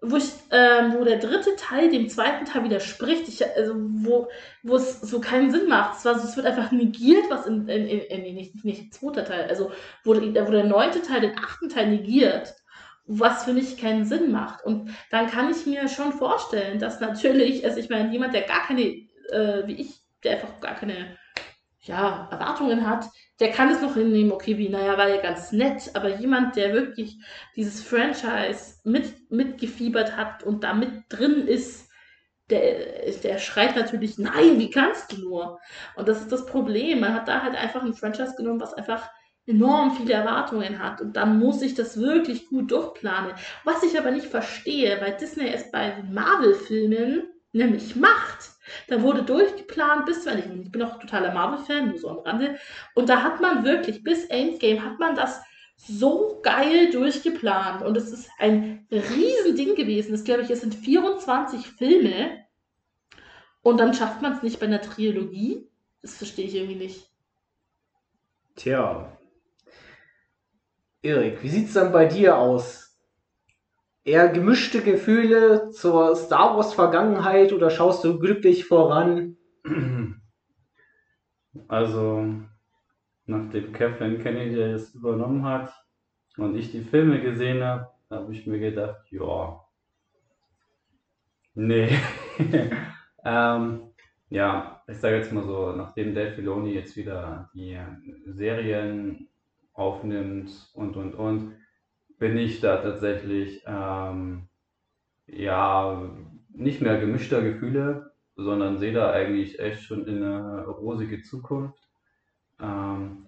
[0.01, 4.27] wo ich, ähm, wo der dritte Teil dem zweiten Teil widerspricht, ich, also wo,
[4.63, 5.97] wo es so keinen Sinn macht.
[5.97, 9.25] Es, war so, es wird einfach negiert, was in, in, in, in nicht, nicht zweiter
[9.25, 9.71] Teil, also
[10.03, 12.53] wo, wo der neunte Teil den achten Teil negiert,
[13.05, 14.63] was für mich keinen Sinn macht.
[14.65, 18.67] Und dann kann ich mir schon vorstellen, dass natürlich, also ich meine, jemand, der gar
[18.67, 21.17] keine, äh, wie ich, der einfach gar keine
[21.87, 25.91] ja, Erwartungen hat, der kann es noch hinnehmen, okay, wie, naja, war ja ganz nett,
[25.93, 27.17] aber jemand, der wirklich
[27.55, 31.87] dieses Franchise mit, mitgefiebert hat und da mit drin ist,
[32.49, 35.59] der, der schreit natürlich, nein, wie kannst du nur?
[35.95, 37.01] Und das ist das Problem.
[37.01, 39.09] Man hat da halt einfach ein Franchise genommen, was einfach
[39.45, 43.33] enorm viele Erwartungen hat und dann muss ich das wirklich gut durchplanen.
[43.63, 48.56] Was ich aber nicht verstehe, weil Disney es bei Marvel-Filmen nämlich macht.
[48.87, 52.57] Da wurde durchgeplant bis, wenn ich, bin auch totaler Marvel-Fan, nur so am Rande.
[52.95, 55.41] Und da hat man wirklich, bis Endgame hat man das
[55.75, 57.83] so geil durchgeplant.
[57.83, 60.11] Und es ist ein Riesending gewesen.
[60.11, 62.45] Das glaube ich, es sind 24 Filme.
[63.61, 65.69] Und dann schafft man es nicht bei einer Trilogie.
[66.01, 67.11] Das verstehe ich irgendwie nicht.
[68.55, 69.17] Tja.
[71.01, 72.86] Erik, wie sieht es dann bei dir aus?
[74.07, 79.37] Eher gemischte Gefühle zur Star Wars Vergangenheit oder schaust du glücklich voran?
[81.69, 82.23] Also,
[83.25, 85.73] nachdem Kathleen Kennedy es übernommen hat
[86.37, 89.59] und ich die Filme gesehen habe, habe ich mir gedacht, ja,
[91.55, 91.89] nee.
[93.25, 93.81] ähm,
[94.29, 97.79] ja, ich sage jetzt mal so, nachdem Dave Filoni jetzt wieder die
[98.27, 99.27] Serien
[99.73, 101.55] aufnimmt und und und,
[102.17, 104.47] bin ich da tatsächlich ähm,
[105.27, 106.09] ja
[106.49, 111.87] nicht mehr gemischter Gefühle, sondern sehe da eigentlich echt schon in eine rosige Zukunft.
[112.59, 113.27] Ähm,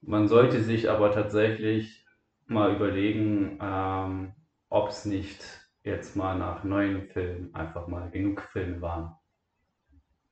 [0.00, 2.06] man sollte sich aber tatsächlich
[2.46, 4.32] mal überlegen, ähm,
[4.68, 5.42] ob es nicht
[5.82, 9.14] jetzt mal nach neuen Filmen einfach mal genug Filme waren.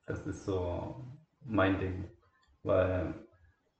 [0.05, 1.05] Das ist so
[1.41, 2.05] mein Ding.
[2.63, 3.22] Weil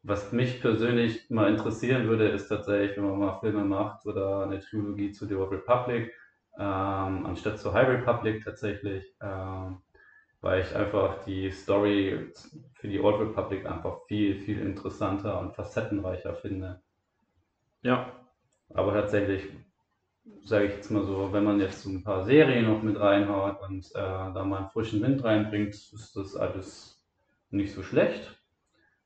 [0.03, 4.59] was mich persönlich mal interessieren würde, ist tatsächlich, wenn man mal Filme macht oder eine
[4.59, 6.13] Trilogie zu The Old Republic,
[6.59, 9.81] ähm, anstatt zu High Republic tatsächlich, ähm,
[10.41, 12.31] weil ich einfach die Story
[12.73, 16.81] für die Old Republic einfach viel, viel interessanter und facettenreicher finde.
[17.81, 18.19] Ja.
[18.73, 19.43] Aber tatsächlich,
[20.43, 23.61] sage ich jetzt mal so, wenn man jetzt so ein paar Serien noch mit reinhaut
[23.61, 27.05] und äh, da mal einen frischen Wind reinbringt, ist das alles
[27.51, 28.42] nicht so schlecht.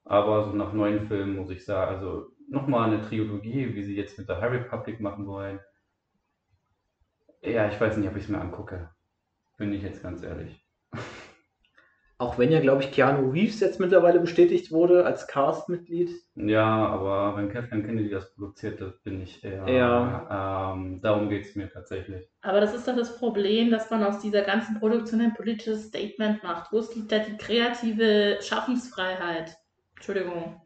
[0.08, 4.18] Aber so nach neuen Filmen muss ich sagen, also nochmal eine Trilogie, wie sie jetzt
[4.18, 5.60] mit der High Republic machen wollen.
[7.42, 8.90] Ja, ich weiß nicht, ob ich es mir angucke.
[9.58, 10.66] Bin ich jetzt ganz ehrlich.
[12.20, 16.10] Auch wenn ja, glaube ich, Keanu Reeves jetzt mittlerweile bestätigt wurde als Cast-Mitglied.
[16.34, 19.68] Ja, aber wenn Kathleen Kennedy das produziert, das bin ich eher.
[19.68, 20.74] Ja.
[20.74, 22.28] Ähm, darum geht es mir tatsächlich.
[22.42, 26.42] Aber das ist doch das Problem, dass man aus dieser ganzen Produktion ein politisches Statement
[26.42, 26.72] macht.
[26.72, 29.56] Wo ist da die kreative Schaffensfreiheit?
[29.98, 30.62] Entschuldigung.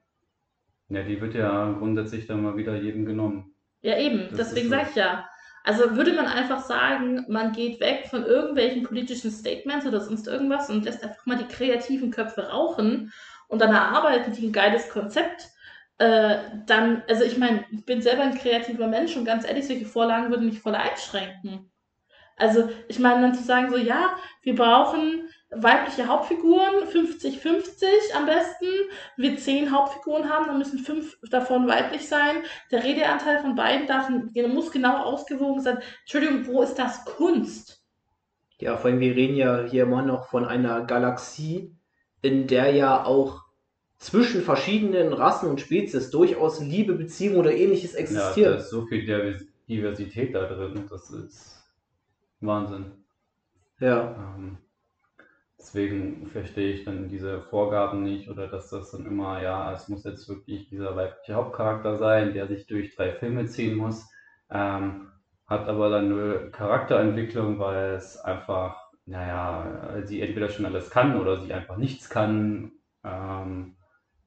[0.90, 3.56] Ja, die wird ja grundsätzlich dann mal wieder jedem genommen.
[3.82, 4.76] Ja, eben, das deswegen so.
[4.76, 5.28] sage ich ja.
[5.64, 10.70] Also würde man einfach sagen, man geht weg von irgendwelchen politischen Statements oder sonst irgendwas
[10.70, 13.14] und lässt einfach mal die kreativen Köpfe rauchen
[13.48, 15.50] und dann erarbeiten die ein geiles Konzept,
[16.00, 19.86] äh, dann, also ich meine, ich bin selber ein kreativer Mensch und ganz ehrlich, solche
[19.86, 21.72] Vorlagen würden mich voll einschränken.
[22.38, 28.66] Also ich meine, dann zu sagen so, ja, wir brauchen weibliche Hauptfiguren, 50-50 am besten.
[29.18, 32.38] Wir zehn Hauptfiguren haben, dann müssen fünf davon weiblich sein.
[32.72, 35.80] Der Redeanteil von beiden darf, muss genau ausgewogen sein.
[36.02, 37.84] Entschuldigung, wo ist das Kunst?
[38.60, 41.76] Ja, vor allem, wir reden ja hier immer noch von einer Galaxie,
[42.22, 43.41] in der ja auch
[43.97, 48.54] zwischen verschiedenen Rassen und Spezies durchaus Liebe, Beziehung oder ähnliches Ja, existiert.
[48.54, 51.64] da ist so viel Diver- Diversität da drin, das ist
[52.39, 52.91] Wahnsinn.
[53.80, 54.16] Ja.
[54.38, 54.58] Ähm,
[55.62, 60.03] deswegen verstehe ich dann diese Vorgaben nicht oder dass das dann immer, ja, es muss
[60.03, 64.09] jetzt wirklich dieser weibliche Hauptcharakter sein, der sich durch drei Filme ziehen muss,
[64.49, 65.12] ähm,
[65.45, 71.39] hat aber dann eine Charakterentwicklung, weil es einfach, naja, sie entweder schon alles kann oder
[71.41, 72.72] sie einfach nichts kann
[73.03, 73.76] ähm,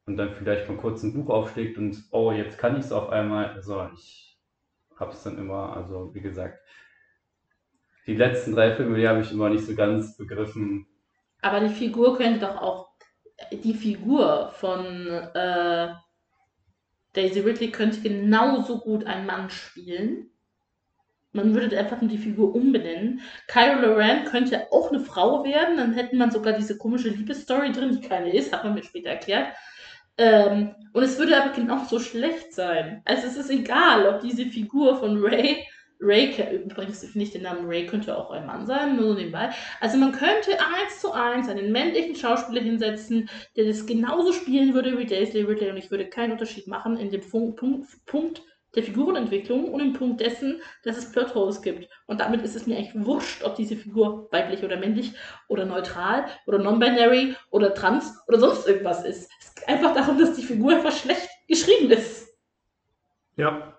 [0.07, 3.11] und dann vielleicht mal kurz ein Buch aufschlägt und, oh, jetzt kann ich es auf
[3.11, 3.47] einmal.
[3.47, 4.39] Also ich
[4.97, 6.61] habe es dann immer, also wie gesagt,
[8.07, 10.87] die letzten drei Filme, die habe ich immer nicht so ganz begriffen.
[11.45, 12.89] Aber die Figur könnte doch auch,
[13.53, 15.89] die Figur von äh,
[17.13, 20.31] Daisy Ridley könnte genauso gut ein Mann spielen.
[21.33, 23.21] Man würde einfach nur die Figur umbenennen.
[23.47, 28.01] Kylo Loren könnte auch eine Frau werden, dann hätte man sogar diese komische Liebesstory drin,
[28.01, 29.49] die keine ist, hat man mir später erklärt.
[30.17, 33.03] Ähm, und es würde aber genauso schlecht sein.
[33.05, 35.67] Also es ist egal, ob diese Figur von Ray,
[36.05, 36.35] Ray,
[36.65, 39.51] übrigens finde ich den Namen Ray könnte auch ein Mann sein, nur so nebenbei.
[39.81, 44.99] Also man könnte eins zu eins einen männlichen Schauspieler hinsetzen, der das genauso spielen würde
[44.99, 48.43] wie Daisy Ridley und ich würde keinen Unterschied machen in dem Punkt, Punkt, Punkt
[48.75, 51.89] der Figurenentwicklung und im Punkt dessen, dass es Plotholes gibt.
[52.07, 55.13] Und damit ist es mir eigentlich wurscht, ob diese Figur weiblich oder männlich
[55.49, 59.31] oder neutral oder non-binary oder trans oder sonst irgendwas ist.
[59.41, 62.29] Es geht einfach darum, dass die Figur einfach schlecht geschrieben ist.
[63.37, 63.79] Ja.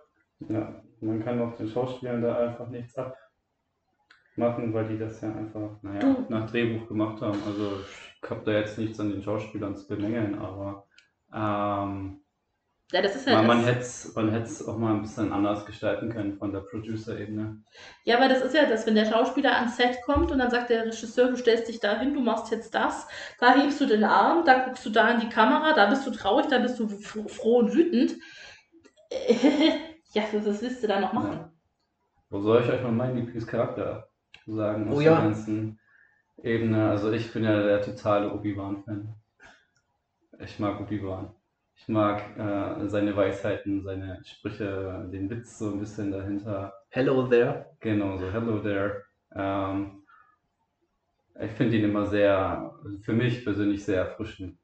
[0.50, 2.95] Ja, man kann auch den Schauspielern da einfach nichts
[4.36, 7.41] abmachen, weil die das ja einfach, naja, nach Drehbuch gemacht haben.
[7.43, 7.82] Also
[8.24, 10.88] ich habe da jetzt nichts an den Schauspielern zu bemängeln, aber
[11.34, 12.22] ähm,
[12.91, 16.38] Ja, das ist halt man, man hätte es auch mal ein bisschen anders gestalten können
[16.38, 17.64] von der Producer-Ebene.
[18.03, 20.70] Ja, aber das ist ja das, wenn der Schauspieler ans Set kommt und dann sagt
[20.70, 23.08] der Regisseur, du stellst dich da hin, du machst jetzt das,
[23.39, 26.12] da hebst du den Arm, da guckst du da in die Kamera, da bist du
[26.12, 28.16] traurig, da bist du froh und wütend.
[30.16, 31.34] ja, was was willst du da noch machen?
[31.34, 31.51] Ja.
[32.30, 34.09] Wo soll ich euch mal meinen Lieblingscharakter
[34.47, 35.20] sagen aus Oh der ja.
[35.22, 35.80] ganzen
[36.41, 36.89] Ebene?
[36.89, 39.13] Also ich bin ja der totale Obi-Wan-Fan.
[40.39, 41.34] Ich mag Obi-Wan.
[41.76, 46.74] Ich mag äh, seine Weisheiten, seine Sprüche, den Witz so ein bisschen dahinter.
[46.89, 47.66] Hello there.
[47.82, 49.03] Genau, so Hello there.
[49.36, 50.03] Ähm,
[51.39, 54.57] ich finde ihn immer sehr, für mich persönlich sehr erfrischend.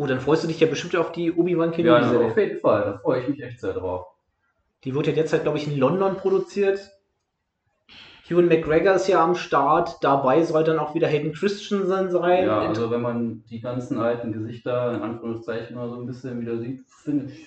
[0.00, 2.26] Oh, dann freust du dich ja bestimmt auf die Obi-Wan Ja, Kenobi-Serie.
[2.28, 4.06] auf jeden Fall, da freue ich mich echt sehr drauf.
[4.82, 6.80] Die wird ja derzeit, glaube ich, in London produziert.
[8.30, 9.98] Ewan McGregor ist ja am Start.
[10.02, 12.46] Dabei soll dann auch wieder Hayden Christensen sein.
[12.46, 16.56] Ja, also wenn man die ganzen alten Gesichter in Anführungszeichen mal so ein bisschen wieder
[16.58, 17.46] sieht, finde ich,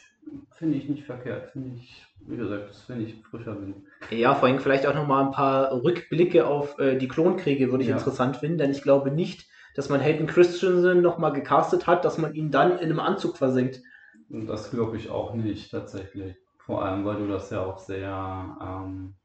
[0.55, 1.49] finde ich nicht verkehrt.
[1.51, 3.77] Finde ich, wie gesagt, das finde ich frischer Wind.
[4.11, 7.89] Ja, vor allem vielleicht auch nochmal ein paar Rückblicke auf äh, die Klonkriege würde ich
[7.89, 7.95] Ja.
[7.97, 12.33] interessant finden, denn ich glaube nicht, dass man Hayden Christensen nochmal gecastet hat, dass man
[12.33, 13.81] ihn dann in einem Anzug versenkt.
[14.29, 16.35] Das glaube ich auch nicht tatsächlich.
[16.57, 19.15] Vor allem, weil du das ja auch sehr, ähm,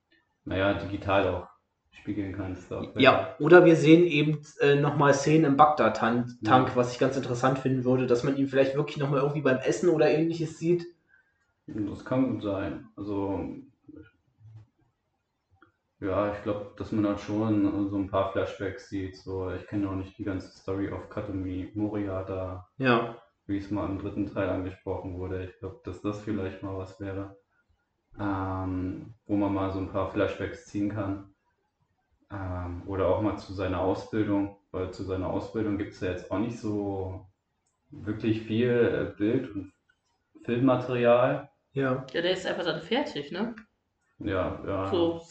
[0.44, 1.49] naja, digital auch
[1.92, 2.72] spiegeln kannst.
[2.72, 6.66] Auch wenn- Ja, oder wir sehen eben äh, nochmal Szenen im Bagdad-Tank, Ja.
[6.74, 9.88] was ich ganz interessant finden würde, dass man ihn vielleicht wirklich nochmal irgendwie beim Essen
[9.88, 10.86] oder ähnliches sieht.
[11.66, 12.86] Das kann gut sein.
[12.96, 13.44] Also,
[16.01, 19.16] ja, ich glaube, dass man da schon so ein paar Flashbacks sieht.
[19.16, 22.68] So, ich kenne auch nicht die ganze Story of Katumi Moria da.
[22.78, 23.16] Ja.
[23.46, 25.44] wie es mal im dritten Teil angesprochen wurde.
[25.44, 27.36] Ich glaube, dass das vielleicht mal was wäre,
[28.18, 31.34] ähm, wo man mal so ein paar Flashbacks ziehen kann.
[32.30, 36.30] Ähm, oder auch mal zu seiner Ausbildung, weil zu seiner Ausbildung gibt es ja jetzt
[36.30, 37.26] auch nicht so
[37.90, 39.72] wirklich viel äh, Bild- und
[40.44, 41.51] Filmmaterial.
[41.72, 42.07] Ja.
[42.12, 43.55] Ja, der ist einfach dann fertig, ne?
[44.18, 44.86] Ja, ja.
[44.90, 45.22] So.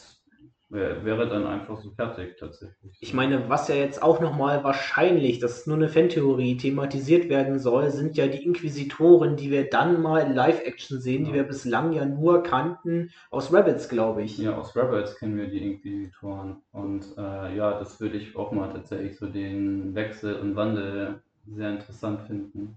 [0.69, 2.97] Wär, wäre dann einfach so fertig tatsächlich.
[2.99, 7.57] Ich meine, was ja jetzt auch nochmal wahrscheinlich, das ist nur eine Fantheorie, thematisiert werden
[7.57, 11.35] soll, sind ja die Inquisitoren, die wir dann mal in Live-Action sehen, die Ja.
[11.37, 14.37] wir bislang ja nur kannten aus Rabbits, glaube ich.
[14.39, 16.57] Ja, aus Rebels kennen wir die Inquisitoren.
[16.73, 21.69] Und äh, ja, das würde ich auch mal tatsächlich so den Wechsel und Wandel sehr
[21.69, 22.75] interessant finden.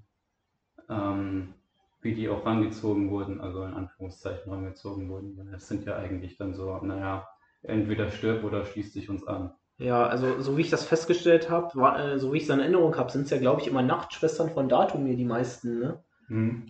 [0.88, 1.55] Ähm,
[2.03, 5.49] wie die auch rangezogen wurden, also in Anführungszeichen rangezogen wurden.
[5.51, 7.26] Das sind ja eigentlich dann so, naja,
[7.62, 9.52] entweder stirb oder schließt sich uns an.
[9.78, 12.96] Ja, also so wie ich das festgestellt habe, äh, so wie ich es in Erinnerung
[12.98, 16.02] habe, sind es ja, glaube ich, immer Nachtschwestern von Datumir, die meisten, ne?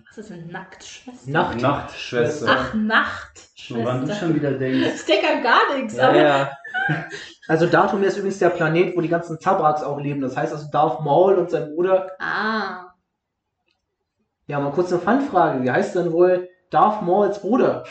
[0.09, 1.31] Was ist eine Nacktschwester?
[1.31, 2.47] Nacht- Nachtschwester.
[2.49, 3.85] Ach, Nachtschwester.
[3.85, 4.89] Woran du schon wieder denkst.
[4.93, 6.51] Das deckt an gar nichts, Ja, aber ja.
[7.47, 10.23] Also Datumir ist übrigens der Planet, wo die ganzen Zabraks auch leben.
[10.23, 12.11] Das heißt also Darth Maul und sein Bruder.
[12.21, 12.87] Ah.
[14.47, 15.63] Ja, mal kurz eine Fanfrage.
[15.63, 17.85] Wie heißt denn wohl Darth Mauls Bruder?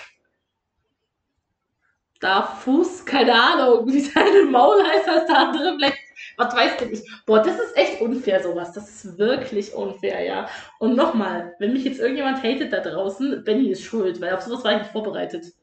[2.20, 5.98] Darf Fuß, keine Ahnung, wie seine Maul heißt, als der andere vielleicht.
[6.36, 7.10] Was weiß denn ich?
[7.26, 8.74] Boah, das ist echt unfair, sowas.
[8.74, 10.50] Das ist wirklich unfair, ja.
[10.80, 14.64] Und nochmal, wenn mich jetzt irgendjemand hatet da draußen, Benny ist schuld, weil auf sowas
[14.64, 15.54] war ich nicht vorbereitet.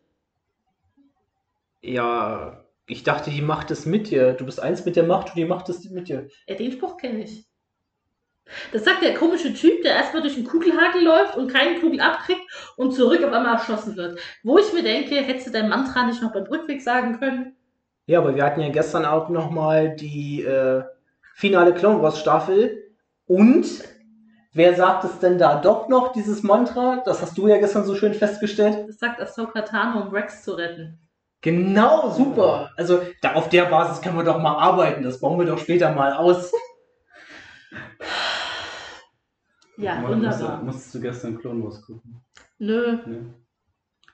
[1.82, 4.32] Ja, ich dachte, die Macht ist mit dir.
[4.32, 6.28] Du bist eins mit der Macht und die Macht ist mit dir.
[6.46, 7.46] Ja, den Spruch kenne ich.
[8.72, 12.42] Das sagt der komische Typ, der erstmal durch einen Kugelhagel läuft und keinen Kugel abkriegt
[12.76, 14.18] und zurück auf einmal erschossen wird.
[14.42, 17.56] Wo ich mir denke, hättest du dein Mantra nicht noch beim Rückweg sagen können?
[18.06, 20.84] Ja, aber wir hatten ja gestern auch nochmal die äh,
[21.34, 22.92] finale Clone Wars Staffel.
[23.26, 23.66] Und
[24.52, 27.02] wer sagt es denn da doch noch, dieses Mantra?
[27.04, 28.88] Das hast du ja gestern so schön festgestellt.
[28.88, 31.00] Das sagt Ahsoka Tano, um Rex zu retten.
[31.40, 32.70] Genau, super.
[32.76, 35.02] Also da, auf der Basis können wir doch mal arbeiten.
[35.02, 36.52] Das bauen wir doch später mal aus.
[39.76, 40.62] Ja, Musst- wunderbar.
[40.62, 42.20] Musstest du gestern Clone Wars gucken?
[42.58, 43.34] Nö, Ne?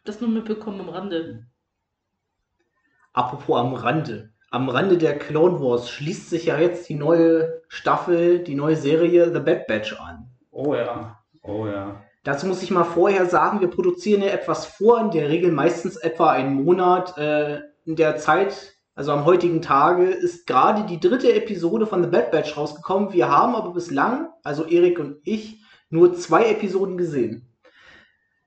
[0.04, 1.46] das nur mitbekommen am Rande.
[3.12, 4.30] Apropos am Rande.
[4.50, 9.32] Am Rande der Clone Wars schließt sich ja jetzt die neue Staffel, die neue Serie
[9.32, 10.30] The Bad Batch an.
[10.50, 12.02] Oh ja, oh ja.
[12.24, 15.96] Dazu muss ich mal vorher sagen, wir produzieren ja etwas vor, in der Regel meistens
[15.96, 17.16] etwa einen Monat.
[17.18, 22.10] Äh, in der Zeit, also am heutigen Tage, ist gerade die dritte Episode von The
[22.10, 23.12] Bad Batch rausgekommen.
[23.12, 27.48] Wir haben aber bislang, also Erik und ich, nur zwei Episoden gesehen.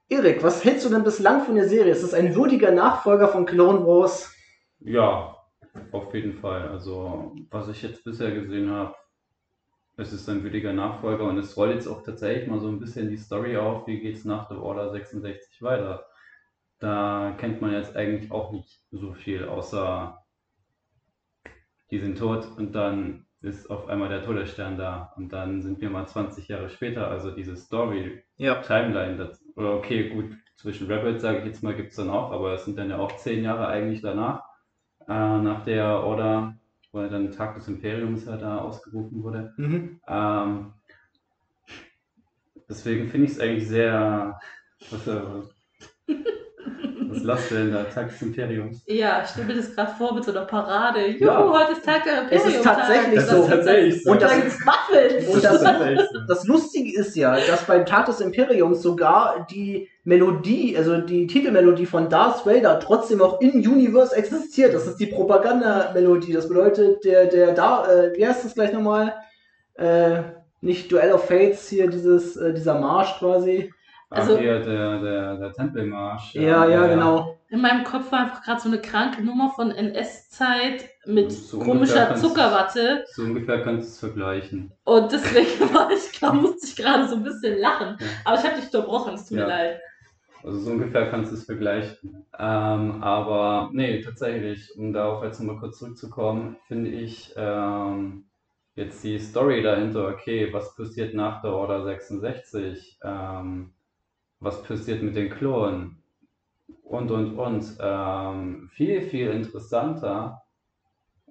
[0.07, 1.91] Erik, was hältst du denn bislang von der Serie?
[1.91, 4.31] Ist es ein würdiger Nachfolger von Clone Wars?
[4.79, 5.35] Ja,
[5.91, 6.69] auf jeden Fall.
[6.69, 8.93] Also, was ich jetzt bisher gesehen habe,
[9.97, 13.09] es ist ein würdiger Nachfolger und es rollt jetzt auch tatsächlich mal so ein bisschen
[13.09, 16.05] die Story auf, wie geht's nach The Order 66 weiter.
[16.79, 20.24] Da kennt man jetzt eigentlich auch nicht so viel, außer
[21.91, 25.89] die sind tot und dann ist auf einmal der Todesstern da und dann sind wir
[25.89, 28.61] mal 20 Jahre später, also diese Story Ja.
[28.61, 32.31] Timeline, das, oder okay, gut, zwischen Rebels, sage ich jetzt mal, gibt es dann auch,
[32.31, 34.41] aber es sind dann ja auch zehn Jahre eigentlich danach,
[35.07, 36.57] äh, nach der Order,
[36.91, 39.53] wo ja dann Tag des Imperiums ja da ausgerufen wurde.
[39.57, 39.99] Mhm.
[40.07, 40.73] Ähm,
[42.67, 44.39] deswegen finde ich es eigentlich sehr.
[44.89, 45.21] Was, äh,
[47.23, 47.83] du denn da?
[47.83, 48.81] Tag des Imperiums?
[48.87, 51.07] Ja, ich stelle mir das gerade vor mit so einer Parade.
[51.07, 51.49] Juhu, Ja.
[51.51, 53.43] heute ist Tag der Es ist tatsächlich Das so.
[53.43, 54.11] ist tatsächlich so.
[54.11, 55.27] Und das- Muffins.
[55.35, 55.63] Und das-.
[56.27, 61.85] Das Lustige ist ja, dass beim Tag des Imperiums sogar die Melodie, also die Titelmelodie
[61.85, 64.73] von Darth Vader trotzdem auch in Universe existiert.
[64.73, 66.33] Das ist die Propagandamelodie.
[66.33, 69.13] Das bedeutet, der, der da, äh, wie heißt das gleich nochmal?
[69.75, 70.21] Äh,
[70.61, 73.71] nicht Duell of Fates, hier dieses, äh, dieser Marsch quasi.
[74.15, 76.33] Also- Ach, hier, der, der, der Tempelmarsch.
[76.35, 77.37] Ja, ja, genau.
[77.49, 82.15] In meinem Kopf war einfach gerade so eine kranke Nummer von NS-Zeit mit So komischer
[82.15, 83.05] Zuckerwatte.
[83.13, 84.71] So ungefähr kannst du es vergleichen.
[84.83, 87.97] Und deswegen war ich, glaub, musste ich gerade so ein bisschen lachen.
[87.99, 88.07] Ja.
[88.25, 89.43] Aber ich habe dich unterbrochen, es tut Ja.
[89.45, 89.79] mir leid.
[90.43, 92.25] Also so ungefähr kannst du es vergleichen.
[92.37, 98.25] Ähm, aber nee, tatsächlich, um darauf jetzt nochmal kurz zurückzukommen, finde ich ähm,
[98.75, 102.99] jetzt die Story dahinter, okay, was passiert nach der Order 66?
[103.03, 103.71] Ähm,
[104.45, 106.01] was passiert mit den Klonen?
[106.83, 107.77] Und, und, und.
[107.79, 110.43] Ähm, viel, viel interessanter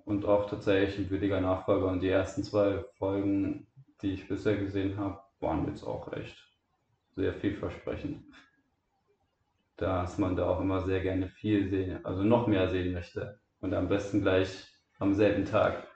[0.05, 1.87] und auch tatsächlich ein würdiger Nachfolger.
[1.87, 3.67] Und die ersten zwei Folgen,
[4.03, 6.37] die ich bisher gesehen habe, waren jetzt auch echt
[7.15, 8.25] sehr vielversprechend
[9.77, 13.39] dass man da auch immer sehr gerne viel sehen, also noch mehr sehen möchte.
[13.61, 14.49] Und am besten gleich
[14.99, 15.89] am selben Tag.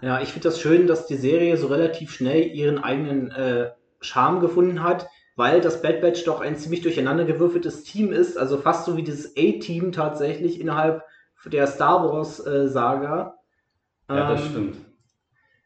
[0.00, 3.70] Ja, ich finde das schön, dass die Serie so relativ schnell ihren eigenen äh,
[4.00, 5.06] Charme gefunden hat,
[5.38, 9.36] weil das Bad Batch doch ein ziemlich durcheinandergewürfeltes Team ist, also fast so wie dieses
[9.36, 11.04] A-Team tatsächlich innerhalb
[11.46, 13.38] der Star Wars äh, Saga.
[14.10, 14.76] Ja, das Ähm, stimmt.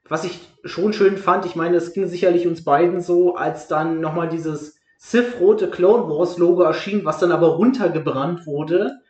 [0.06, 4.00] Was ich schon schön fand, ich meine, es ging sicherlich uns beiden so, als dann
[4.00, 9.00] nochmal dieses Sith-rote Clone Wars Logo erschien, was dann aber runtergebrannt wurde.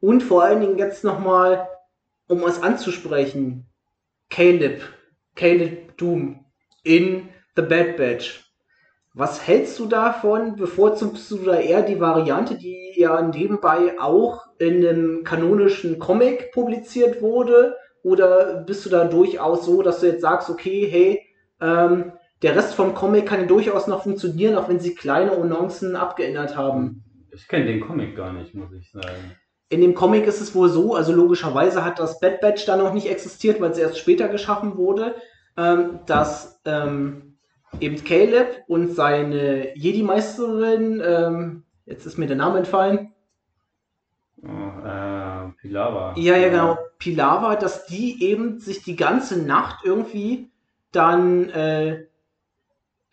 [0.00, 1.66] Und vor allen Dingen jetzt nochmal,
[2.28, 3.70] um es anzusprechen,
[4.28, 4.82] Caleb,
[5.34, 6.44] Caleb Doom
[6.84, 8.49] in The Bad Batch.
[9.12, 10.56] Was hältst du davon?
[10.56, 17.20] Bevorzugst du da eher die Variante, die ja nebenbei auch in einem kanonischen Comic publiziert
[17.20, 17.76] wurde?
[18.02, 21.20] Oder bist du da durchaus so, dass du jetzt sagst, okay, hey,
[21.60, 25.96] ähm, der Rest vom Comic kann ja durchaus noch funktionieren, auch wenn sie kleine Nuancen
[25.96, 27.04] abgeändert haben?
[27.32, 29.36] Ich kenne den Comic gar nicht, muss ich sagen.
[29.68, 32.94] In dem Comic ist es wohl so, also logischerweise hat das Bad Batch da noch
[32.94, 35.14] nicht existiert, weil es erst später geschaffen wurde,
[35.56, 37.29] ähm, dass ähm,
[37.78, 43.12] eben Caleb und seine Jedi-Meisterin, ähm, jetzt ist mir der Name entfallen,
[44.42, 44.48] Oh,
[44.86, 46.14] äh, Pilawa.
[46.16, 50.50] ja, ja, genau, Pilava, dass die eben sich die ganze Nacht irgendwie
[50.92, 52.06] dann äh,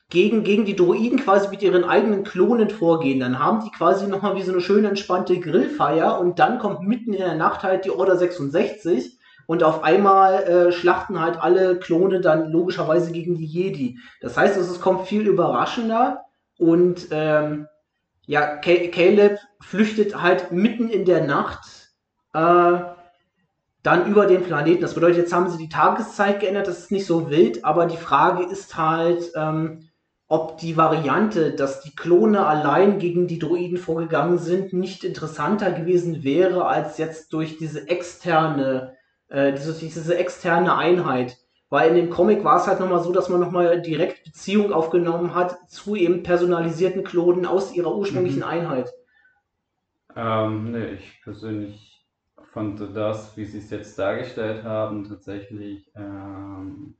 [0.10, 3.20] gegen, gegen die Droiden quasi mit ihren eigenen Klonen vorgehen.
[3.20, 7.12] Dann haben die quasi nochmal wie so eine schöne entspannte Grillfeier und dann kommt mitten
[7.14, 9.16] in der Nacht halt die Order 66
[9.47, 13.97] und auf einmal äh, schlachten halt alle Klone dann logischerweise gegen die Jedi.
[14.21, 16.25] Das heißt, es kommt viel überraschender
[16.59, 17.67] und ähm,
[18.27, 21.93] ja, Caleb flüchtet halt mitten in der Nacht
[22.33, 22.79] äh,
[23.83, 24.81] dann über den Planeten.
[24.81, 27.95] Das bedeutet, jetzt haben sie die Tageszeit geändert, das ist nicht so wild, aber die
[27.95, 29.87] Frage ist halt, ähm,
[30.27, 36.21] ob die Variante, dass die Klone allein gegen die Droiden vorgegangen sind, nicht interessanter gewesen
[36.23, 38.96] wäre, als jetzt durch diese externe,
[39.30, 41.38] äh, diese, diese externe Einheit.
[41.69, 45.36] Weil in dem Comic war es halt nochmal so, dass man nochmal direkt Beziehung aufgenommen
[45.36, 48.45] hat zu eben personalisierten Klonen aus ihrer ursprünglichen mhm.
[48.45, 48.93] Einheit.
[50.15, 52.05] Ähm, nee, ich persönlich
[52.53, 56.95] fand das, wie sie es jetzt dargestellt haben, tatsächlich ähm,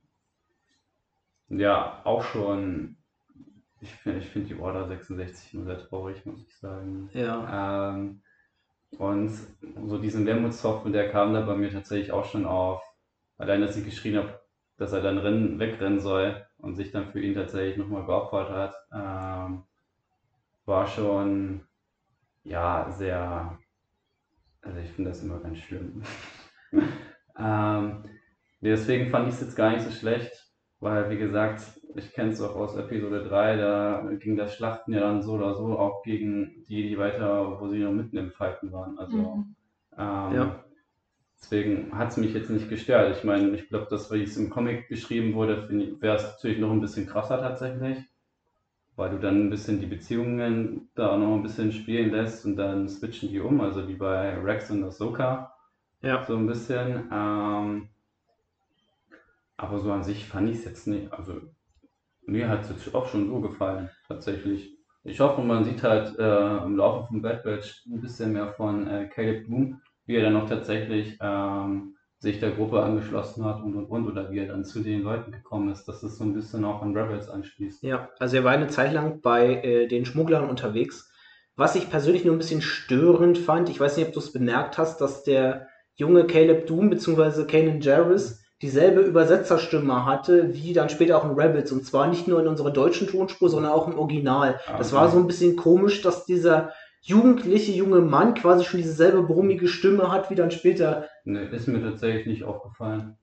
[1.48, 2.98] ja auch schon
[3.80, 7.10] ich finde ich find die Order 66 nur sehr traurig, muss ich sagen.
[7.12, 7.94] Ja.
[7.94, 8.22] Ähm,
[8.96, 9.30] und
[9.86, 12.82] so diesen Wermutstropfen, der kam da bei mir tatsächlich auch schon auf.
[13.36, 14.40] Allein, dass ich geschrien habe,
[14.76, 18.74] dass er dann rennen, wegrennen soll und sich dann für ihn tatsächlich nochmal geopfert hat,
[18.92, 19.64] ähm,
[20.64, 21.66] war schon,
[22.44, 23.58] ja, sehr,
[24.62, 26.02] also ich finde das immer ganz schlimm.
[27.38, 28.04] ähm,
[28.60, 32.40] deswegen fand ich es jetzt gar nicht so schlecht, weil, wie gesagt, ich kenne es
[32.40, 36.64] auch aus Episode 3, da ging das Schlachten ja dann so oder so auch gegen
[36.68, 38.98] die, die weiter, wo sie noch mitten im Fighten waren.
[38.98, 39.54] Also mhm.
[39.96, 40.64] ähm, ja.
[41.40, 43.16] deswegen hat es mich jetzt nicht gestört.
[43.16, 45.68] Ich meine, ich glaube, das, wie es im Comic beschrieben wurde,
[46.00, 47.98] wäre es natürlich noch ein bisschen krasser tatsächlich.
[48.96, 52.88] Weil du dann ein bisschen die Beziehungen da noch ein bisschen spielen lässt und dann
[52.88, 55.54] switchen die um, also wie bei Rex und Ahsoka.
[56.02, 56.24] Ja.
[56.24, 57.08] So ein bisschen.
[57.12, 57.88] Ähm,
[59.56, 61.40] aber so an sich fand ich es jetzt nicht, also
[62.28, 64.76] mir hat es auch schon so gefallen, tatsächlich.
[65.04, 68.86] Ich hoffe, man sieht halt äh, im Laufe von Bad Batch ein bisschen mehr von
[68.86, 73.74] äh, Caleb Bloom, wie er dann noch tatsächlich ähm, sich der Gruppe angeschlossen hat und
[73.76, 76.34] und und oder wie er dann zu den Leuten gekommen ist, dass es so ein
[76.34, 77.82] bisschen auch an Rebels anschließt.
[77.82, 81.10] Ja, also er war eine Zeit lang bei äh, den Schmugglern unterwegs.
[81.56, 84.78] Was ich persönlich nur ein bisschen störend fand, ich weiß nicht, ob du es bemerkt
[84.78, 87.44] hast, dass der junge Caleb Doom bzw.
[87.44, 91.70] Kanan Jarrus dieselbe Übersetzerstimme hatte, wie dann später auch in Rabbits.
[91.72, 94.60] Und zwar nicht nur in unserer deutschen Tonspur, sondern auch im Original.
[94.66, 99.22] Ah, das war so ein bisschen komisch, dass dieser jugendliche junge Mann quasi schon dieselbe
[99.22, 101.08] brummige Stimme hat, wie dann später.
[101.24, 103.16] Ne, ist mir tatsächlich nicht aufgefallen.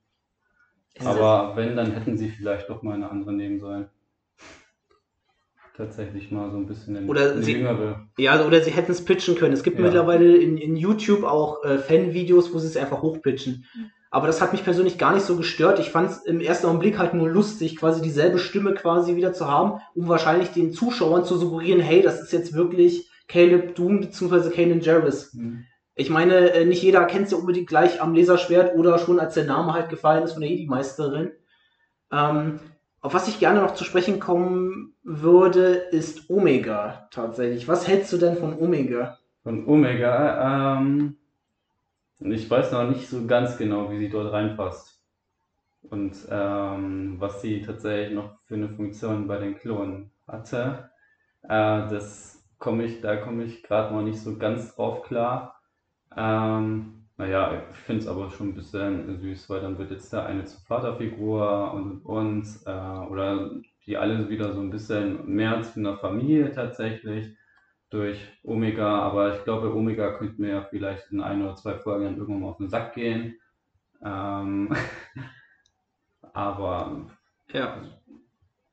[0.93, 3.89] Ist Aber wenn, dann hätten sie vielleicht doch mal eine andere nehmen sollen.
[5.75, 8.07] Tatsächlich mal so ein bisschen in, oder sie, jüngere.
[8.17, 9.53] Ja, oder sie hätten es pitchen können.
[9.53, 9.83] Es gibt ja.
[9.83, 13.65] mittlerweile in, in YouTube auch äh, Fan-Videos, wo sie es einfach hochpitchen.
[14.15, 15.77] Aber das hat mich persönlich gar nicht so gestört.
[15.77, 19.45] Ich fand es im ersten Augenblick halt nur lustig, quasi dieselbe Stimme quasi wieder zu
[19.45, 24.51] haben, um wahrscheinlich den Zuschauern zu suggerieren, hey, das ist jetzt wirklich Caleb Doom bzw.
[24.51, 25.33] Kanan Jarvis.
[25.33, 25.65] Mhm.
[25.95, 29.33] Ich meine, äh, nicht jeder kennt sie ja unbedingt gleich am Laserschwert oder schon als
[29.33, 31.31] der Name halt gefallen ist von der Jedi-Meisterin.
[32.09, 32.61] Ähm,
[33.01, 37.67] auf was ich gerne noch zu sprechen kommen würde, ist Omega tatsächlich.
[37.67, 39.17] Was hältst du denn von Omega?
[39.43, 41.17] Von Omega, ähm,
[42.19, 45.03] und ich weiß noch nicht so ganz genau, wie sie dort reinpasst.
[45.83, 50.89] Und ähm, was sie tatsächlich noch für eine Funktion bei den Klonen hatte.
[51.43, 55.61] Äh, das komme ich, da komme ich gerade noch nicht so ganz drauf klar.
[56.15, 60.25] Ähm, naja, ich finde es aber schon ein bisschen süß, weil dann wird jetzt der
[60.25, 62.71] eine zur Vaterfigur und und, äh,
[63.09, 63.51] oder
[63.85, 67.35] die alle wieder so ein bisschen mehr zu einer Familie tatsächlich
[67.89, 72.17] durch Omega, aber ich glaube, Omega könnte mir ja vielleicht in ein oder zwei Folgen
[72.17, 73.39] irgendwann mal auf den Sack gehen.
[74.03, 74.75] Ähm,
[76.33, 77.09] aber
[77.51, 77.81] ja,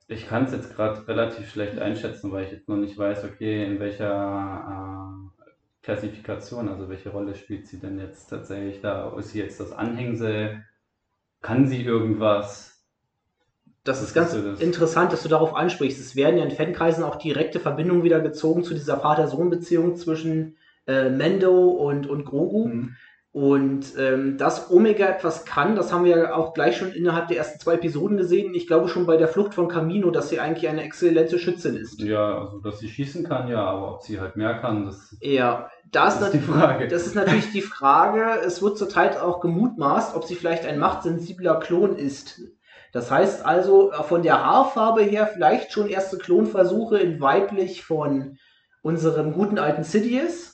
[0.08, 3.64] ich kann es jetzt gerade relativ schlecht einschätzen, weil ich jetzt noch nicht weiß, okay,
[3.64, 5.42] in welcher äh,
[5.82, 9.16] Klassifikation, also welche Rolle spielt sie denn jetzt tatsächlich da?
[9.18, 10.64] Ist sie jetzt das Anhängsel?
[11.40, 12.71] Kann sie irgendwas?
[13.84, 14.60] Das ist ganz das?
[14.60, 16.00] interessant, dass du darauf ansprichst.
[16.00, 20.56] Es werden ja in Fankreisen auch direkte Verbindungen wieder gezogen zu dieser Vater-Sohn-Beziehung zwischen
[20.86, 22.68] äh, Mendo und, und Grogu.
[22.68, 22.96] Mhm.
[23.32, 27.38] Und ähm, dass Omega etwas kann, das haben wir ja auch gleich schon innerhalb der
[27.38, 28.54] ersten zwei Episoden gesehen.
[28.54, 31.98] Ich glaube schon bei der Flucht von Camino, dass sie eigentlich eine exzellente Schützin ist.
[32.02, 35.70] Ja, also dass sie schießen kann, ja, aber ob sie halt mehr kann, das, ja,
[35.90, 36.88] das, das ist die Frage.
[36.88, 38.38] Das ist natürlich die Frage.
[38.44, 42.42] Es wird zurzeit auch gemutmaßt, ob sie vielleicht ein machtsensibler Klon ist.
[42.92, 48.38] Das heißt also äh, von der Haarfarbe her vielleicht schon erste Klonversuche in weiblich von
[48.82, 50.52] unserem guten alten Sidious.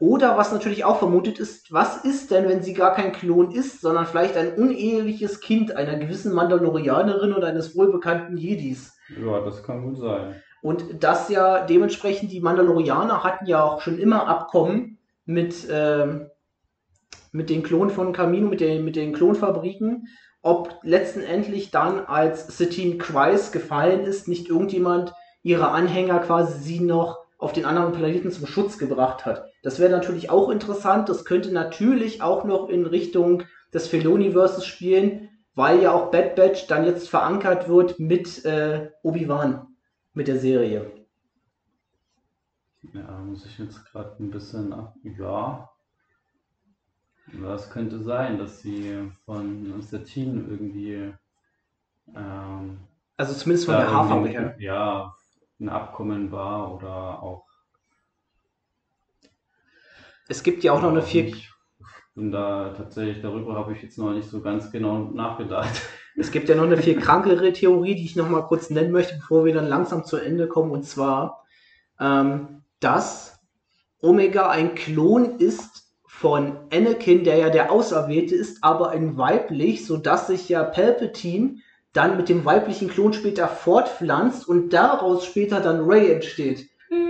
[0.00, 3.80] Oder was natürlich auch vermutet ist, was ist denn, wenn sie gar kein Klon ist,
[3.80, 8.96] sondern vielleicht ein uneheliches Kind einer gewissen Mandalorianerin oder eines wohlbekannten Jedis?
[9.24, 10.42] Ja, das kann gut sein.
[10.62, 16.28] Und das ja dementsprechend, die Mandalorianer hatten ja auch schon immer Abkommen mit, ähm,
[17.32, 20.08] mit den Klonen von Camino, mit den, mit den Klonfabriken.
[20.44, 27.24] Ob letztendlich dann, als Satine Kreis gefallen ist, nicht irgendjemand ihre Anhänger quasi sie noch
[27.38, 29.50] auf den anderen Planeten zum Schutz gebracht hat.
[29.62, 31.08] Das wäre natürlich auch interessant.
[31.08, 36.66] Das könnte natürlich auch noch in Richtung des Feloniverses spielen, weil ja auch Bad Batch
[36.66, 39.66] dann jetzt verankert wird mit äh, Obi-Wan,
[40.12, 40.92] mit der Serie.
[42.92, 44.74] Ja, muss ich jetzt gerade ein bisschen.
[45.18, 45.70] Ja.
[47.32, 51.12] Das könnte sein, dass sie von Satine irgendwie.
[52.14, 52.80] Ähm,
[53.16, 53.90] Also zumindest von der
[54.26, 54.56] her.
[54.58, 55.14] Ja,
[55.60, 57.46] ein Abkommen war oder auch.
[60.28, 61.50] Es gibt ja auch noch eine vier, Ich
[62.14, 65.72] bin da tatsächlich, darüber habe ich jetzt noch nicht so ganz genau nachgedacht.
[66.16, 69.16] Es gibt ja noch eine viel krankere Theorie, die ich noch mal kurz nennen möchte,
[69.16, 70.70] bevor wir dann langsam zu Ende kommen.
[70.70, 71.44] Und zwar,
[71.98, 73.40] ähm, dass
[74.00, 75.83] Omega ein Klon ist
[76.24, 81.56] von Anakin, der ja der Auserwählte ist, aber in weiblich, sodass sich ja Palpatine
[81.92, 86.70] dann mit dem weiblichen Klon später fortpflanzt und daraus später dann Rey entsteht.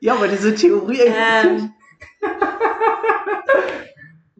[0.00, 1.60] Ja, aber diese Theorie existiert.
[1.60, 1.72] Ähm,